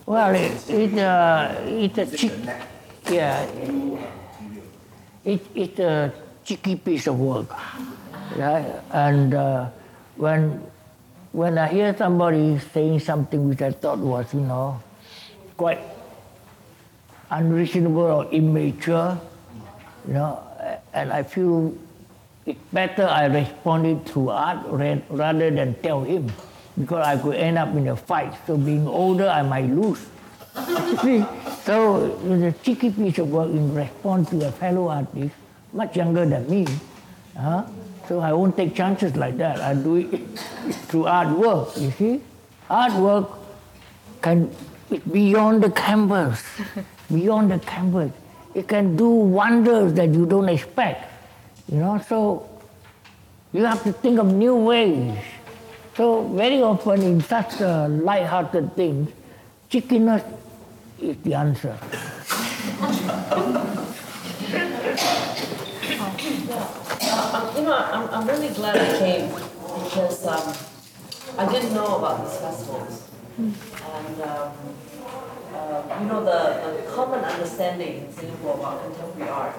[0.06, 3.46] Well, it, it, uh, it's a Is it chick, the yeah,
[5.24, 6.12] it, it's a
[6.44, 7.46] cheeky piece of work,
[8.36, 8.66] right?
[8.90, 9.68] And uh,
[10.16, 10.62] when
[11.30, 14.80] when I hear somebody saying something which I thought was, you know,
[15.62, 15.78] quite
[17.30, 19.14] unreasonable or immature,
[20.08, 20.42] you know,
[20.92, 21.72] and I feel
[22.44, 24.58] it's better I responded through art
[25.08, 26.32] rather than tell him,
[26.76, 28.34] because I could end up in a fight.
[28.44, 30.04] So being older, I might lose.
[31.62, 35.34] So it was a cheeky piece of work in response to a fellow artist,
[35.72, 36.66] much younger than me.
[37.38, 37.62] Huh?
[38.08, 39.60] So I won't take chances like that.
[39.60, 40.10] I do it
[40.90, 42.20] through artwork, you see.
[42.68, 43.30] Artwork
[44.20, 44.50] can
[44.92, 46.44] it's beyond the canvas,
[47.12, 48.12] beyond the canvas.
[48.54, 51.10] It can do wonders that you don't expect.
[51.70, 52.48] You know, so
[53.52, 55.16] you have to think of new ways.
[55.96, 59.10] So very often in such uh, light-hearted things,
[59.70, 60.24] chickiness
[61.00, 61.78] is the answer.
[67.32, 70.54] Um, you know, I'm, I'm really glad I came because um,
[71.38, 73.11] I didn't know about these festivals.
[73.38, 74.52] And, um,
[75.54, 79.54] uh, you know, the, the common understanding in Singapore about contemporary art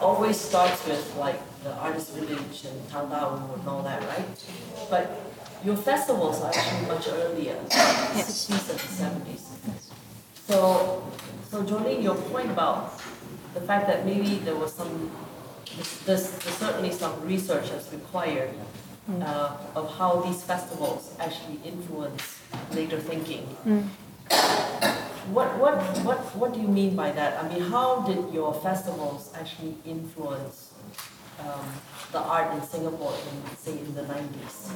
[0.00, 4.26] always starts with like the artist village and Tang Da and all that, right?
[4.90, 5.20] But
[5.64, 9.42] your festivals are actually much earlier, 60s and 70s.
[10.46, 11.02] So,
[11.50, 13.00] so Joleen, your point about
[13.54, 15.10] the fact that maybe there was some,
[16.04, 18.50] there's, there's certainly some research that's required
[19.22, 22.37] uh, of how these festivals actually influence
[22.72, 23.46] later thinking.
[25.32, 27.42] What, what, what, what do you mean by that?
[27.44, 30.72] I mean, how did your festivals actually influence
[31.38, 31.66] um,
[32.12, 34.70] the art in Singapore in, say, in the 90s?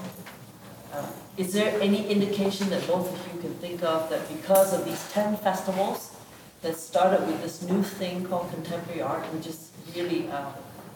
[0.93, 1.07] Uh,
[1.39, 5.11] Is there any indication that both of you can think of that because of these
[5.13, 6.15] 10 festivals
[6.61, 10.51] that started with this new thing called contemporary art, which is really uh,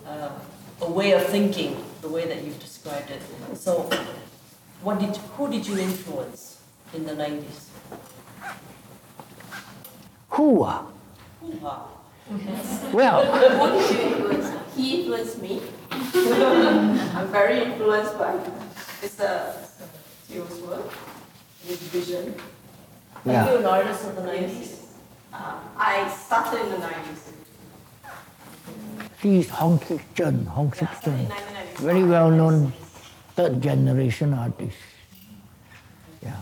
[0.07, 0.31] uh,
[0.83, 3.23] a way of thinking, the way that you've described it.
[3.57, 3.89] So,
[4.83, 6.46] what did, who did you influence
[6.95, 7.69] in the 90s?
[10.31, 10.87] Who are?
[11.41, 11.89] Wow.
[12.93, 14.53] Well, Who did you influence?
[14.77, 15.63] He influenced me.
[15.91, 18.35] I'm very influenced by
[19.01, 19.55] Mr.
[20.25, 20.91] Steele's work,
[21.65, 22.35] his vision.
[23.25, 23.51] Are yeah.
[23.51, 24.87] you an artist of the 90s?
[25.33, 27.27] Uh, I started in the 90s.
[29.23, 30.47] She's Hong Sek Chern.
[30.47, 31.87] Hong Sik Yeah, I started in Chun.
[31.87, 32.73] Very well known
[33.35, 34.77] third generation artist.
[36.23, 36.37] Yeah.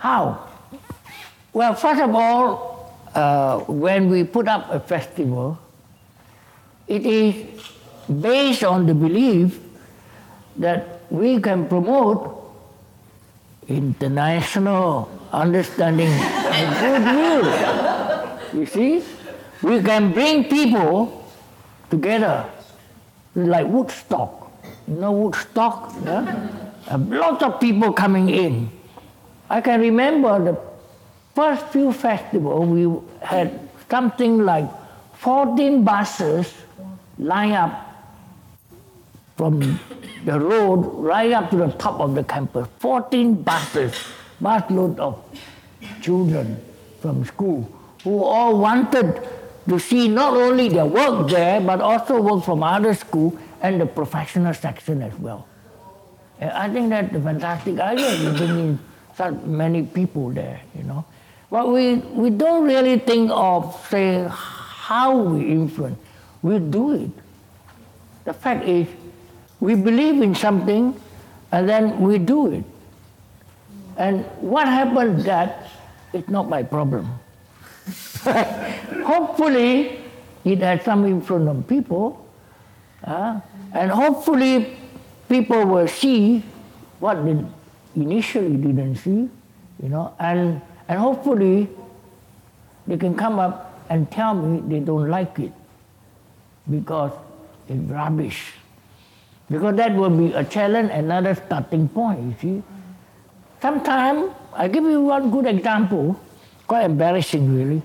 [0.00, 0.48] How?
[1.52, 5.58] Well, first of all, uh, when we put up a festival,
[6.88, 7.36] it is
[8.08, 9.60] based on the belief
[10.56, 12.32] that we can promote
[13.68, 17.44] international understanding and goodwill.
[18.56, 19.04] You see?
[19.62, 21.28] We can bring people
[21.90, 22.48] together
[23.34, 24.50] like Woodstock.
[24.88, 25.92] You know Woodstock?
[26.04, 26.48] Yeah?
[26.88, 28.79] A lot of people coming in.
[29.50, 30.56] I can remember the
[31.34, 32.86] first few festivals, we
[33.20, 33.58] had
[33.90, 34.70] something like
[35.18, 36.54] 14 buses
[37.18, 37.90] lined up
[39.36, 39.80] from
[40.24, 42.68] the road right up to the top of the campus.
[42.78, 43.92] 14 buses,
[44.40, 45.18] busload of
[46.00, 46.62] children
[47.00, 47.68] from school
[48.04, 49.20] who all wanted
[49.68, 53.86] to see not only their work there, but also work from other school and the
[53.86, 55.48] professional section as well.
[56.38, 58.78] And I think that's a fantastic idea to bring in
[59.20, 61.04] such many people there, you know.
[61.50, 65.98] But we, we don't really think of, say, how we influence.
[66.40, 67.10] We do it.
[68.24, 68.88] The fact is,
[69.60, 70.98] we believe in something
[71.52, 72.64] and then we do it.
[73.98, 75.68] And what happens that
[76.14, 77.04] is not my problem.
[79.04, 80.00] hopefully,
[80.46, 82.26] it has some influence on people,
[83.04, 83.40] uh,
[83.74, 84.76] and hopefully,
[85.28, 86.42] people will see
[87.00, 87.36] what they
[87.96, 89.28] initially didn't see,
[89.82, 91.68] you know, and, and hopefully,
[92.86, 95.52] they can come up and tell me they don't like it
[96.70, 97.12] because
[97.68, 98.52] it's rubbish.
[99.50, 102.62] Because that will be a challenge, another starting point, you see.
[103.60, 106.18] Sometimes, I give you one good example,
[106.66, 107.82] quite embarrassing really.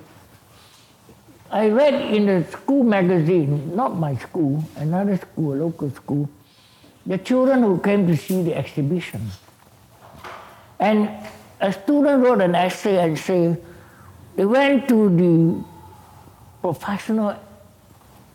[1.51, 6.29] I read in a school magazine, not my school, another school, local school,
[7.05, 9.21] the children who came to see the exhibition.
[10.79, 11.09] And
[11.61, 13.63] a student wrote an essay and said,
[14.35, 15.63] they went to the
[16.61, 17.37] professional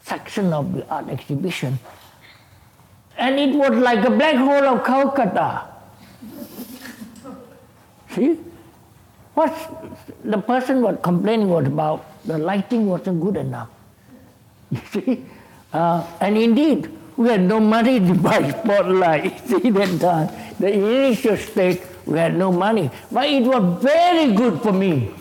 [0.02, 1.78] section of the art exhibition,
[3.18, 5.64] and it was like a black hole of Calcutta.
[8.10, 8.38] See?
[9.34, 9.52] What
[10.24, 13.68] the person was complaining was about the lighting wasn't good enough.
[14.70, 15.24] You see?
[15.72, 19.46] Uh, and indeed, we had no money to buy spotlight.
[19.46, 20.58] See that.
[20.58, 21.80] The initial stage,
[22.10, 22.90] we had no money.
[23.10, 25.14] But it was very good for me.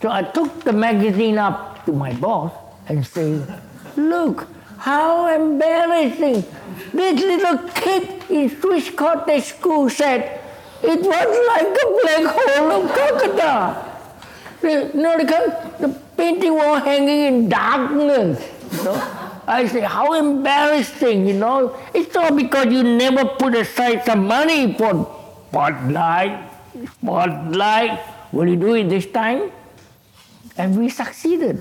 [0.00, 2.52] So I took the magazine up to my boss
[2.88, 3.60] and said,
[3.96, 4.46] look,
[4.78, 6.44] how embarrassing.
[6.92, 10.40] This little kid in Swiss Cottage School said,
[10.82, 13.88] it was like a black hole of Calcutta.
[14.60, 18.48] The, you know, the painting was hanging in darkness.
[18.72, 19.18] You know?
[19.46, 21.76] I say, how embarrassing, you know.
[21.92, 25.21] It's all because you never put aside some money for
[25.52, 26.48] spotlight,
[26.96, 28.00] spotlight.
[28.32, 29.52] Will you do it this time?
[30.56, 31.60] And we succeeded.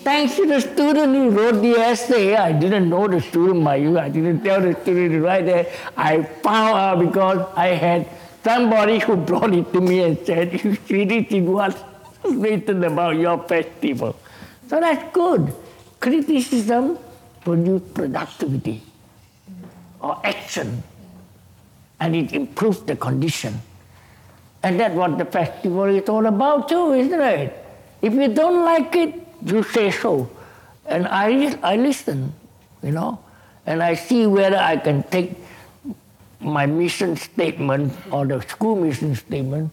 [0.00, 4.08] Thanks to the student who wrote the essay, I didn't know the student you, I
[4.08, 5.72] didn't tell the student to write it.
[5.96, 8.08] I found out because I had
[8.42, 11.80] somebody who brought it to me and said, you see, this is what's
[12.24, 14.16] written about your festival.
[14.68, 15.54] So that's good.
[16.00, 16.98] Criticism
[17.44, 18.82] produces productivity
[20.00, 20.82] or action,
[22.02, 23.54] and it improves the condition.
[24.64, 27.54] And that's what the festival is all about too, isn't it?
[28.02, 29.14] If you don't like it,
[29.46, 30.28] you say so.
[30.86, 32.34] And I, I listen,
[32.82, 33.22] you know,
[33.66, 35.38] and I see whether I can take
[36.40, 39.70] my mission statement or the school mission statement,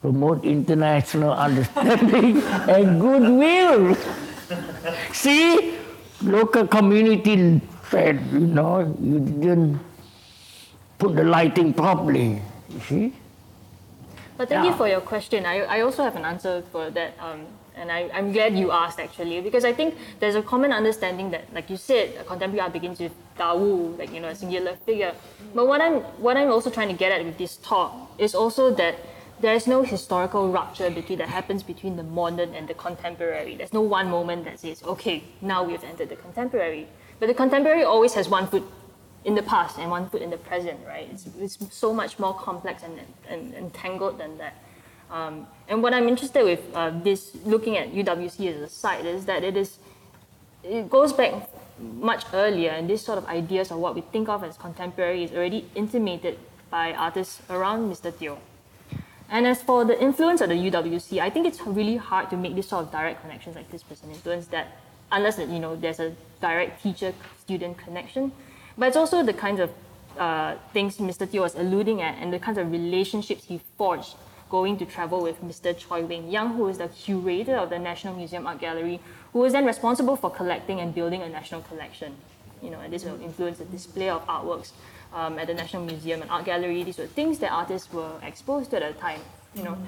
[0.00, 3.96] promote international understanding and goodwill.
[5.12, 5.74] see,
[6.22, 7.60] local community
[7.90, 9.80] said, you know, you didn't
[10.98, 12.40] put the lighting properly,
[12.70, 13.12] you see?
[14.36, 15.46] But thank you for your question.
[15.46, 17.14] I, I also have an answer for that.
[17.20, 21.34] Um, And I, I'm glad you asked actually, because I think there's a common understanding
[21.34, 25.10] that, like you said, contemporary art begins with Dawu, like you know, a singular figure.
[25.56, 28.70] But what I'm what I'm also trying to get at with this talk is also
[28.78, 28.94] that
[29.42, 33.58] there is no historical rupture between that happens between the modern and the contemporary.
[33.58, 36.86] There's no one moment that says, okay, now we've entered the contemporary.
[37.18, 38.62] But the contemporary always has one foot
[39.24, 41.08] in the past and one foot in the present, right?
[41.10, 43.72] It's, it's so much more complex and, and,
[44.18, 44.54] than that.
[45.10, 49.24] Um, and what I'm interested with uh, this, looking at UWC as a site, is
[49.26, 49.78] that it is,
[50.62, 51.48] it goes back
[51.78, 55.32] much earlier, and this sort of ideas of what we think of as contemporary is
[55.32, 56.38] already intimated
[56.70, 58.16] by artists around Mr.
[58.16, 58.38] Teo.
[59.30, 62.54] And as for the influence of the UWC, I think it's really hard to make
[62.54, 64.76] this sort of direct connections like this person influence that,
[65.10, 68.32] unless you know there's a direct teacher-student connection.
[68.76, 69.70] But it's also the kinds of
[70.18, 71.30] uh, things Mr.
[71.30, 74.14] Teo was alluding at, and the kinds of relationships he forged
[74.50, 75.74] going to travel with Mr.
[75.74, 79.00] Choy Weng Yang, who is the curator of the National Museum Art Gallery,
[79.32, 82.14] who was then responsible for collecting and building a national collection.
[82.62, 84.70] You know, and this will influence the display of artworks
[85.12, 86.84] um, at the National Museum and Art Gallery.
[86.84, 89.20] These were things that artists were exposed to at the time.
[89.54, 89.78] You know,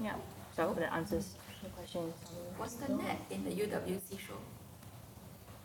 [0.00, 0.14] yeah.
[0.54, 2.12] So I hope that answers the question.
[2.56, 4.38] What's the net in the UWC show?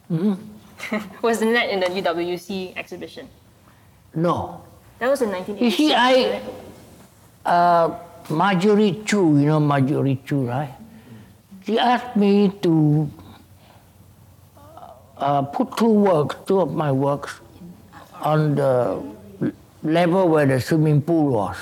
[0.09, 0.37] Was
[1.21, 3.27] the net in the UWC exhibition?
[4.15, 4.63] No.
[4.99, 6.41] That was in You see, I,
[7.45, 7.97] uh,
[8.29, 10.73] Marjorie Chu, you know Marjorie Chu, right?
[11.65, 13.09] She asked me to
[15.17, 17.39] uh, put two works, two of my works,
[18.21, 19.01] on the
[19.83, 21.57] level where the swimming pool was.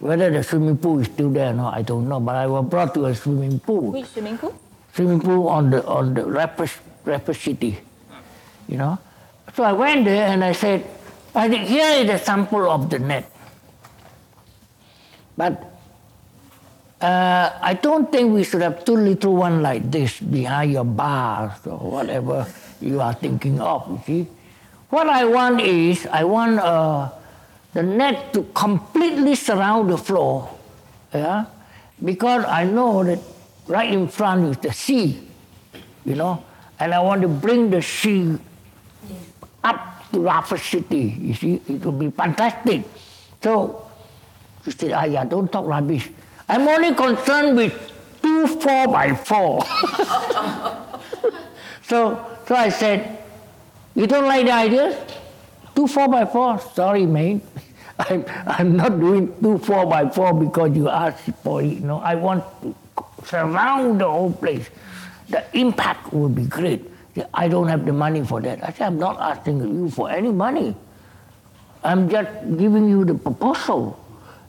[0.00, 2.20] Whether the swimming pool is still there or not, I don't know.
[2.20, 4.54] But I was brought to a swimming pool Which swimming pool?
[4.94, 7.78] swimming pool on the on the Raffles, Raffles City,
[8.68, 8.98] you know.
[9.54, 10.86] So I went there and I said,
[11.34, 13.30] I think here is a sample of the net.
[15.36, 15.68] But
[17.00, 21.52] uh, I don't think we should have two little one like this behind your bars
[21.64, 22.46] or whatever
[22.80, 23.88] you are thinking of.
[23.88, 24.26] You see,
[24.90, 27.10] what I want is I want uh,
[27.72, 30.50] the net to completely surround the floor,
[31.14, 31.44] yeah,
[32.04, 33.20] because I know that
[33.66, 35.22] right in front is the sea,
[36.04, 36.42] you know,
[36.80, 38.38] and I want to bring the sea
[39.64, 41.16] up to Raffles City.
[41.18, 42.82] You see, it will be fantastic.
[43.42, 43.88] So
[44.64, 46.08] she said, Aya, don't talk rubbish.
[46.48, 47.92] I'm only concerned with
[48.22, 49.64] two four by four.
[51.82, 53.18] so, so I said,
[53.94, 54.96] you don't like the ideas?
[55.74, 56.58] Two four by four?
[56.58, 57.42] Sorry, mate.
[57.98, 61.80] I'm, I'm not doing two four by four because you asked for it.
[61.80, 62.74] No, I want to
[63.24, 64.68] surround the whole place.
[65.28, 66.84] The impact will be great.
[67.34, 68.62] I don't have the money for that.
[68.62, 70.74] I said, I'm not asking you for any money.
[71.84, 73.98] I'm just giving you the proposal.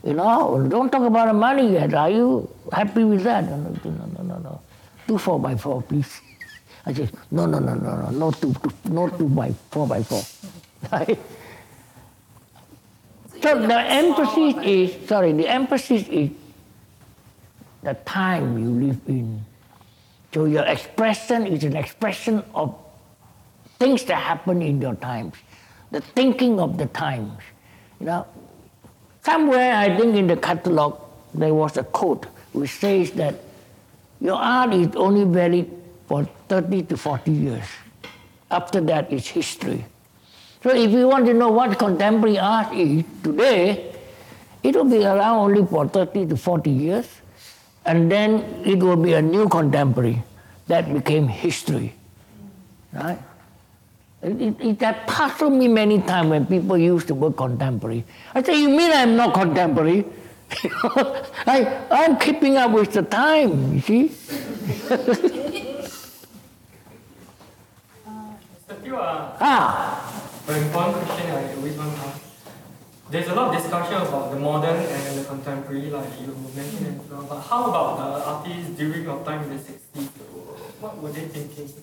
[0.03, 1.93] You know, don't talk about the money yet.
[1.93, 3.43] Are you happy with that?
[3.49, 4.61] No, no, no, no.
[5.07, 6.21] Two four by four, please.
[6.85, 10.01] I said, no, no, no, no, no, no two, two no two by four by
[10.01, 10.23] four.
[13.41, 16.31] So the emphasis is, sorry, the emphasis is
[17.81, 19.45] the time you live in.
[20.33, 22.75] So your expression is an expression of
[23.79, 25.35] things that happen in your times,
[25.91, 27.41] the thinking of the times.
[27.99, 28.27] You know,
[29.23, 30.99] somewhere I think in the catalog
[31.33, 33.35] there was a quote which says that
[34.21, 35.69] your art is only valid
[36.07, 37.65] for 30 to 40 years.
[38.51, 39.85] After that, it's history.
[40.63, 43.95] So if you want to know what contemporary art is today,
[44.61, 47.18] it will be around only for 30 to 40 years,
[47.89, 50.21] and then it will be a new contemporary
[50.67, 51.91] that became history.
[52.93, 53.17] Right?
[54.21, 58.03] It, it, it that puzzled me many times when people use the word contemporary.
[58.35, 60.05] I say, you mean I'm not contemporary?
[61.49, 64.11] I, I'm keeping up with the time, you see?
[68.83, 72.28] Teo, uh, Ah, important question I always want to ask.
[73.09, 77.09] There's a lot of discussion about the modern and the contemporary, like you mentioned as
[77.09, 77.25] well.
[77.27, 80.07] But how about the artists during your time in the 60s?
[80.79, 81.73] What were they thinking?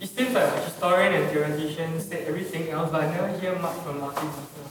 [0.00, 4.02] It seems like historian and theoretician said everything else, but I never hear much from
[4.02, 4.20] artists.
[4.36, 4.70] as well.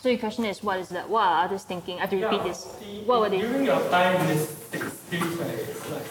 [0.00, 1.08] So your question is, what is that?
[1.08, 1.96] What are others thinking?
[1.96, 2.64] I have to repeat Yeah, this.
[2.64, 3.40] the- What were they?
[3.40, 6.06] During your time in the 60s, right, like,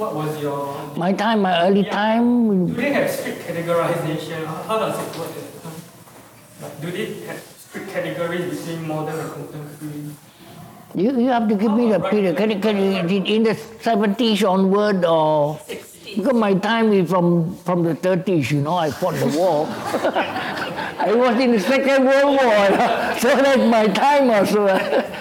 [0.00, 0.74] what was your...
[0.96, 1.92] my time, my early Yeah.
[1.92, 4.46] time, Do they have strict categorization?
[4.46, 5.72] How how does it work at that time?
[5.74, 5.82] Like,
[6.80, 10.10] do they have strict categories between modern and contemporary?
[10.94, 12.36] You, you have to give me the oh, period.
[12.36, 15.60] Can, can you, in the 70s onward or.
[16.16, 19.66] Because my time is from, from the 30s, you know, I fought the war.
[20.98, 22.66] I was in the Second World War,
[23.20, 24.66] so that's my time also.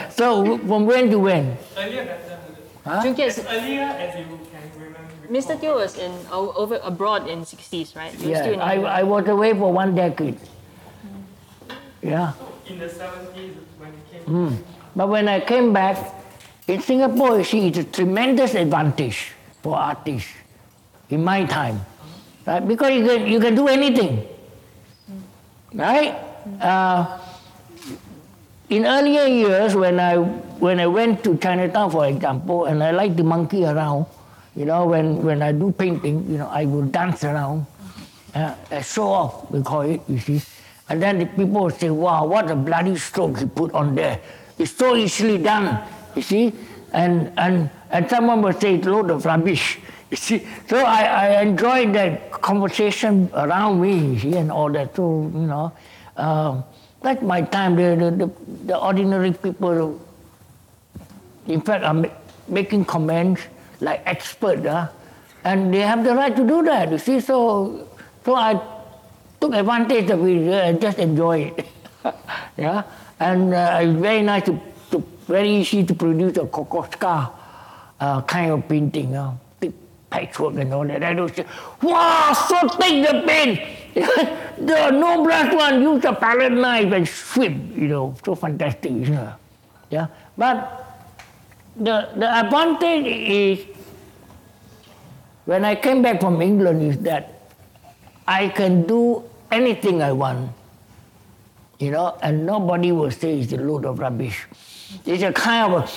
[0.10, 1.58] so from when to when?
[1.78, 2.40] Earlier than that.
[2.86, 3.14] Huh?
[3.22, 5.28] As earlier as you can remember.
[5.30, 5.60] Mr.
[5.60, 8.18] Teo was in over abroad in 60s, right?
[8.18, 8.96] You Yeah, still in I, England.
[8.96, 10.40] I was away for one decade.
[12.02, 12.34] Yeah.
[12.68, 14.22] In the 70s when came.
[14.24, 14.56] Hmm.
[14.96, 15.98] But when I came back,
[16.68, 19.32] in Singapore, you see, it's a tremendous advantage
[19.64, 20.30] for artists
[21.10, 21.80] in my time.
[22.46, 22.66] Right?
[22.68, 24.28] Because you can, you can do anything.
[25.74, 26.16] Right?
[26.60, 27.20] Uh,
[28.70, 33.16] in earlier years, when I, when I went to Chinatown, for example, and I like
[33.16, 34.06] to monkey around,
[34.56, 37.66] you know, when, when I do painting, you know, I will dance around,
[38.36, 40.42] uh, show off, we call it, you see.
[40.90, 44.20] And then the people will say, wow, what a bloody stroke he put on there.
[44.58, 45.86] It's so easily done,
[46.16, 46.54] you see.
[46.94, 49.80] And, and, and someone will say, it's a load of rubbish,
[50.12, 50.48] you see.
[50.68, 54.96] So I, I enjoyed that conversation around me, you see, and all that.
[54.96, 55.74] So, you know,
[56.16, 56.62] uh,
[57.02, 57.76] that's my time.
[57.76, 58.32] The, the, the,
[58.68, 60.02] the ordinary people,
[61.48, 62.10] in fact, are ma-
[62.48, 63.42] making comments
[63.82, 64.88] like experts, uh,
[65.44, 67.20] and they have the right to do that, you see.
[67.20, 67.88] So,
[68.26, 68.77] so I
[69.48, 71.68] took advantage it uh, and just enjoy it.
[72.58, 72.84] yeah,
[73.20, 74.60] and uh, it's very nice to,
[74.92, 77.32] to, very easy to produce a Kokoschka
[78.00, 79.74] uh, kind of painting, uh, big
[80.10, 81.04] patchwork and all that.
[81.04, 81.46] I don't say,
[81.82, 83.62] wow, so thick the paint.
[84.58, 89.34] the no brush one, use a palette knife and sweep, you know, so fantastic, know.
[89.90, 91.08] Yeah, but
[91.76, 93.66] the, the advantage is
[95.46, 97.34] when I came back from England is that
[98.28, 100.52] I can do anything I want,
[101.80, 104.46] you know, and nobody will say it's a load of rubbish.
[105.06, 105.88] It's a kind of a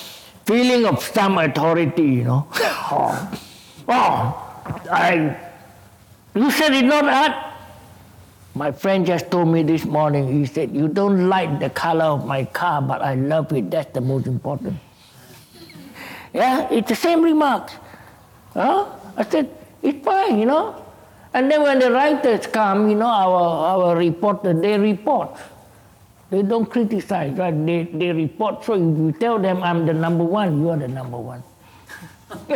[0.47, 2.47] feeling of some authority, you know.
[2.55, 3.41] oh,
[3.89, 5.37] oh, I,
[6.35, 7.47] you said it's not art.
[8.55, 12.27] My friend just told me this morning, he said, you don't like the color of
[12.27, 13.71] my car, but I love it.
[13.71, 14.79] That's the most important.
[16.33, 17.73] Yeah, it's the same remarks.
[18.55, 18.87] Huh?
[19.17, 19.51] I said,
[19.83, 20.81] it's fine, you know.
[21.33, 25.31] And then when the writers come, you know, our, our reporter, they report.
[26.31, 27.55] They don't criticize, right?
[27.67, 28.65] They, they report.
[28.65, 31.43] So if you tell them I'm the number one, you are the number one.
[32.47, 32.55] they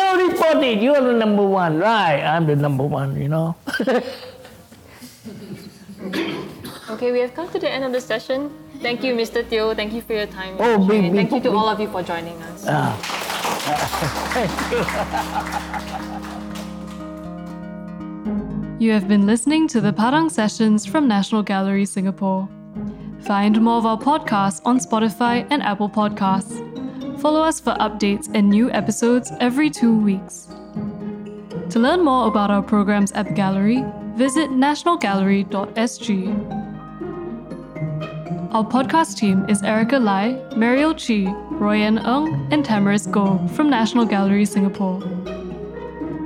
[0.00, 2.22] all report it, you're the number one, right?
[2.22, 3.54] I'm the number one, you know.
[6.92, 8.50] Okay, we have come to the end of the session.
[8.82, 9.48] Thank you, Mr.
[9.48, 9.74] Teo.
[9.74, 10.56] Thank you for your time.
[10.58, 11.12] Oh, and be- sharing.
[11.12, 12.66] be- Thank you to be- all of you for joining us.
[18.78, 22.48] You have been listening to the Padang Sessions from National Gallery Singapore.
[23.20, 26.58] Find more of our podcasts on Spotify and Apple Podcasts.
[27.20, 30.48] Follow us for updates and new episodes every two weeks.
[31.70, 33.84] To learn more about our programs at the gallery,
[34.16, 36.71] visit nationalgallery.sg.
[38.52, 44.04] Our podcast team is Erica Lai, Mariel Chi, Royan Ung, and Tamaris Goh from National
[44.04, 45.00] Gallery Singapore.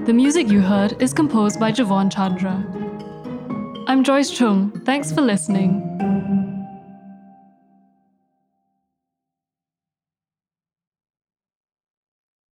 [0.06, 2.66] The music you heard is composed by Javon Chandra.
[3.86, 4.72] I'm Joyce Chung.
[4.84, 5.95] Thanks for listening.